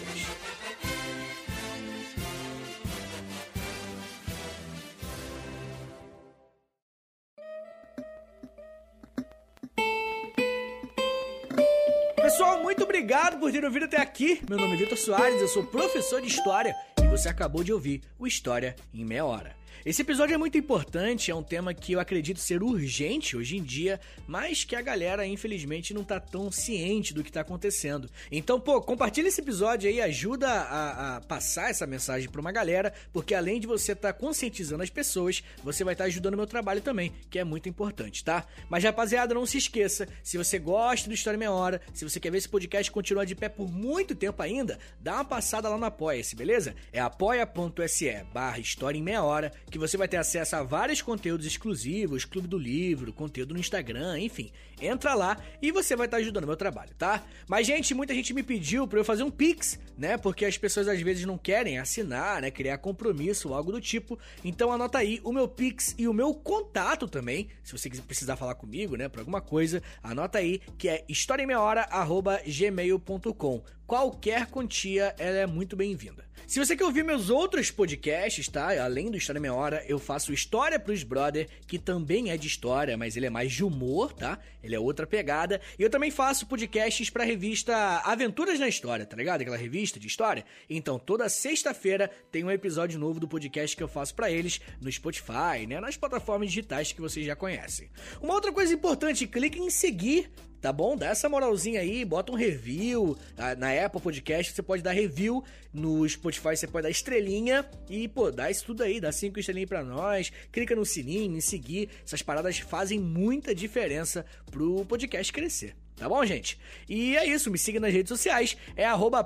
Muito 12.63 12.85
obrigado 12.85 13.39
por 13.39 13.51
ter 13.53 13.65
ouvido 13.65 13.85
até 13.85 14.01
aqui. 14.01 14.41
Meu 14.49 14.59
nome 14.59 14.75
é 14.75 14.77
Vitor 14.77 14.99
Soares, 14.99 15.41
eu 15.41 15.49
sou 15.49 15.65
professor 15.65 16.21
de 16.21 16.29
História 16.29 16.75
e 17.03 17.07
você 17.07 17.29
acabou 17.29 17.63
de 17.63 17.73
ouvir 17.73 18.03
o 18.19 18.27
História 18.27 18.77
em 18.93 19.05
Meia 19.05 19.25
Hora. 19.25 19.57
Esse 19.85 20.03
episódio 20.03 20.35
é 20.35 20.39
muito 20.39 20.59
importante, 20.59 21.31
é 21.31 21.35
um 21.35 21.43
tema 21.43 21.73
que 21.73 21.93
eu 21.93 22.01
acredito 22.01 22.41
ser 22.41 22.63
urgente 22.63 23.37
hoje 23.37 23.57
em 23.57 23.63
dia, 23.63 24.01
mas 24.27 24.65
que 24.65 24.75
a 24.75 24.83
galera, 24.83 25.27
infelizmente, 25.27 25.95
não 25.95 26.03
tá 26.03 26.19
tão 26.19 26.51
ciente 26.51 27.15
do 27.15 27.23
que 27.23 27.31
tá 27.31 27.41
acontecendo. 27.43 28.11
Então, 28.31 28.59
pô, 28.59 28.81
compartilha 28.81 29.29
esse 29.29 29.41
episódio 29.41 29.89
aí, 29.89 30.01
ajuda 30.01 30.49
a, 30.49 31.17
a 31.17 31.21
passar 31.21 31.71
essa 31.71 31.87
mensagem 31.87 32.29
pra 32.29 32.41
uma 32.41 32.51
galera, 32.51 32.93
porque 33.13 33.35
além 33.35 33.61
de 33.61 33.67
você 33.67 33.93
estar 33.93 34.13
tá 34.13 34.19
conscientizando 34.19 34.83
as 34.83 34.91
pessoas, 34.91 35.43
você 35.63 35.85
vai 35.85 35.95
estar 35.95 36.05
tá 36.05 36.09
ajudando 36.09 36.35
o 36.35 36.39
meu 36.39 36.47
trabalho 36.47 36.81
também, 36.81 37.13
que 37.31 37.39
é 37.39 37.45
muito 37.45 37.69
importante, 37.69 38.25
tá? 38.25 38.45
Mas, 38.69 38.83
rapaziada, 38.83 39.35
não 39.35 39.47
se 39.47 39.59
esqueça, 39.59 40.09
se 40.23 40.37
você 40.37 40.59
gosta 40.59 41.09
do 41.09 41.15
História 41.15 41.39
Meia 41.39 41.53
Hora, 41.53 41.81
se 41.95 42.05
você 42.05 42.19
quer 42.19 42.31
ver 42.31 42.39
esse 42.39 42.49
podcast 42.49 42.91
continuar 42.91 43.25
de 43.25 43.35
pé 43.35 43.49
por 43.49 43.71
muito 43.71 44.15
tempo 44.15 44.43
ainda, 44.43 44.79
dá 45.01 45.15
uma 45.15 45.25
passada 45.25 45.69
lá 45.69 45.79
no 45.79 45.85
Apoia-se, 45.85 46.35
beleza? 46.35 46.75
É 46.93 47.01
apoia.se 47.01 48.25
barra 48.33 48.59
História 48.59 48.99
em 48.99 49.03
Meia 49.03 49.23
Hora, 49.23 49.53
que 49.71 49.79
você 49.79 49.97
vai 49.97 50.09
ter 50.09 50.17
acesso 50.17 50.57
a 50.57 50.63
vários 50.63 51.03
conteúdos 51.03 51.47
exclusivos, 51.47 52.25
Clube 52.25 52.49
do 52.49 52.59
Livro, 52.59 53.13
conteúdo 53.13 53.55
no 53.55 53.61
Instagram, 53.61 54.19
enfim. 54.21 54.51
Entra 54.81 55.15
lá 55.15 55.37
e 55.61 55.73
você 55.73 55.97
vai 55.97 56.07
estar 56.07 56.19
ajudando 56.19 56.45
o 56.45 56.47
meu 56.47 56.57
trabalho, 56.57 56.95
tá? 56.97 57.25
Mas, 57.49 57.67
gente, 57.67 57.93
muita 57.95 58.15
gente 58.15 58.33
me 58.35 58.43
pediu 58.43 58.87
para 58.87 58.99
eu 58.99 59.05
fazer 59.05 59.23
um 59.23 59.31
Pix, 59.31 59.79
né? 59.97 60.19
Porque 60.19 60.45
as 60.45 60.59
pessoas 60.59 60.89
às 60.89 61.01
vezes 61.01 61.25
não 61.25 61.39
querem 61.39 61.79
assinar, 61.79 62.43
né? 62.43 62.51
Criar 62.51 62.77
compromisso 62.79 63.55
algo 63.55 63.71
do 63.73 63.81
tipo. 63.81 64.19
Então 64.45 64.73
anota 64.73 64.99
aí 64.99 65.21
o 65.25 65.33
meu 65.33 65.49
Pix 65.49 65.95
e 65.99 66.07
o 66.07 66.13
meu 66.13 66.35
contato 66.35 67.09
também. 67.09 67.49
Se 67.63 67.73
você 67.73 67.89
precisar 67.89 68.37
falar 68.37 68.55
comigo, 68.55 68.97
né? 68.97 69.09
Por 69.09 69.21
alguma 69.21 69.41
coisa, 69.41 69.83
anota 70.03 70.37
aí 70.39 70.61
que 70.77 70.87
é 70.89 71.05
historiaemmeiahora.gmail.com. 71.09 73.63
Qualquer 73.87 74.47
quantia, 74.47 75.15
ela 75.17 75.37
é 75.37 75.47
muito 75.47 75.77
bem-vinda. 75.77 76.27
Se 76.45 76.59
você 76.59 76.77
quer 76.77 76.85
ouvir 76.85 77.05
meus 77.05 77.31
outros 77.31 77.71
podcasts, 77.71 78.49
tá? 78.49 78.83
Além 78.83 79.13
do 79.13 79.17
História 79.17 79.41
Meia 79.41 79.55
Hora, 79.55 79.85
eu 79.87 79.97
faço 79.99 80.33
História 80.33 80.79
pros 80.79 81.05
Brother, 81.05 81.49
que 81.69 81.79
também 81.79 82.31
é 82.31 82.37
de 82.37 82.49
história, 82.49 82.97
mas 82.97 83.17
ele 83.17 83.27
é 83.27 83.31
mais 83.31 83.53
de 83.53 83.63
humor, 83.63 84.13
tá? 84.13 84.41
Ele 84.61 84.75
é 84.75 84.81
outra 84.81 85.07
pegada. 85.07 85.61
E 85.79 85.83
eu 85.85 85.91
também 85.91 86.11
faço 86.11 86.47
podcasts 86.47 87.11
pra 87.11 87.23
revista 87.23 87.77
Aventuras 88.05 88.59
na 88.59 88.67
História, 88.67 89.07
tá 89.07 89.17
ligado? 89.17 89.43
Aquela 89.43 89.57
revista 89.57 90.01
de 90.01 90.09
história. 90.09 90.45
Então, 90.69 90.99
toda 90.99 91.29
sexta-feira 91.29 92.11
tem 92.33 92.43
um 92.43 92.51
episódio 92.51 92.99
novo 92.99 93.21
do 93.21 93.29
podcast 93.29 93.77
que 93.77 93.83
eu 93.83 93.89
faço 93.89 94.17
para 94.17 94.31
eles 94.31 94.61
no 94.81 94.91
Spotify, 94.91 95.65
né? 95.69 95.81
Nas 95.81 95.97
plataformas 95.97 96.49
digitais 96.49 96.93
que 96.93 97.01
vocês 97.01 97.25
já 97.25 97.37
conhecem. 97.37 97.89
Uma 98.21 98.35
outra 98.35 98.53
coisa 98.53 98.75
importante, 98.75 99.29
clique 99.29 99.61
em 99.61 99.71
seguir 99.71 100.29
tá 100.67 100.73
bom? 100.73 100.97
Dá 100.97 101.07
essa 101.11 101.29
moralzinha 101.29 101.81
aí, 101.81 102.05
bota 102.05 102.33
um 102.33 102.35
review. 102.35 103.17
Ah, 103.39 103.55
na 103.55 103.71
Apple 103.85 104.01
Podcast 104.01 104.53
você 104.53 104.61
pode 104.61 104.83
dar 104.83 104.91
review, 104.91 105.45
no 105.73 106.09
Spotify 106.09 106.57
você 106.57 106.67
pode 106.67 106.83
dar 106.83 106.91
estrelinha 106.91 107.65
e, 107.89 108.09
pô, 108.09 108.33
dá 108.33 108.51
isso 108.51 108.65
tudo 108.67 108.83
aí, 108.83 109.01
dá 109.01 109.13
cinco 109.13 109.39
estrelinhas 109.39 109.69
pra 109.69 109.85
nós, 109.85 110.33
clica 110.51 110.75
no 110.75 110.85
sininho, 110.85 111.37
em 111.37 111.41
seguir. 111.41 111.89
Essas 112.05 112.21
paradas 112.21 112.59
fazem 112.59 112.99
muita 112.99 113.55
diferença 113.55 114.27
pro 114.51 114.85
podcast 114.87 115.33
crescer. 115.33 115.77
Tá 115.95 116.09
bom, 116.09 116.27
gente? 116.27 116.59
E 116.89 117.17
é 117.17 117.25
isso, 117.25 117.49
me 117.49 117.59
siga 117.59 117.79
nas 117.79 117.93
redes 117.93 118.09
sociais, 118.09 118.57
é 118.75 118.85
arroba 118.85 119.25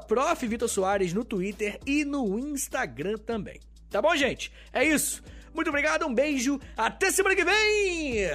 no 1.15 1.25
Twitter 1.25 1.81
e 1.87 2.05
no 2.05 2.39
Instagram 2.39 3.17
também. 3.17 3.59
Tá 3.89 4.03
bom, 4.03 4.15
gente? 4.15 4.53
É 4.75 4.85
isso. 4.85 5.23
Muito 5.55 5.69
obrigado, 5.69 6.07
um 6.07 6.15
beijo, 6.15 6.61
até 6.77 7.11
semana 7.11 7.35
que 7.35 7.45
vem! 7.47 8.29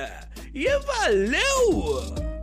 E 0.55 0.79
valeu! 0.79 2.34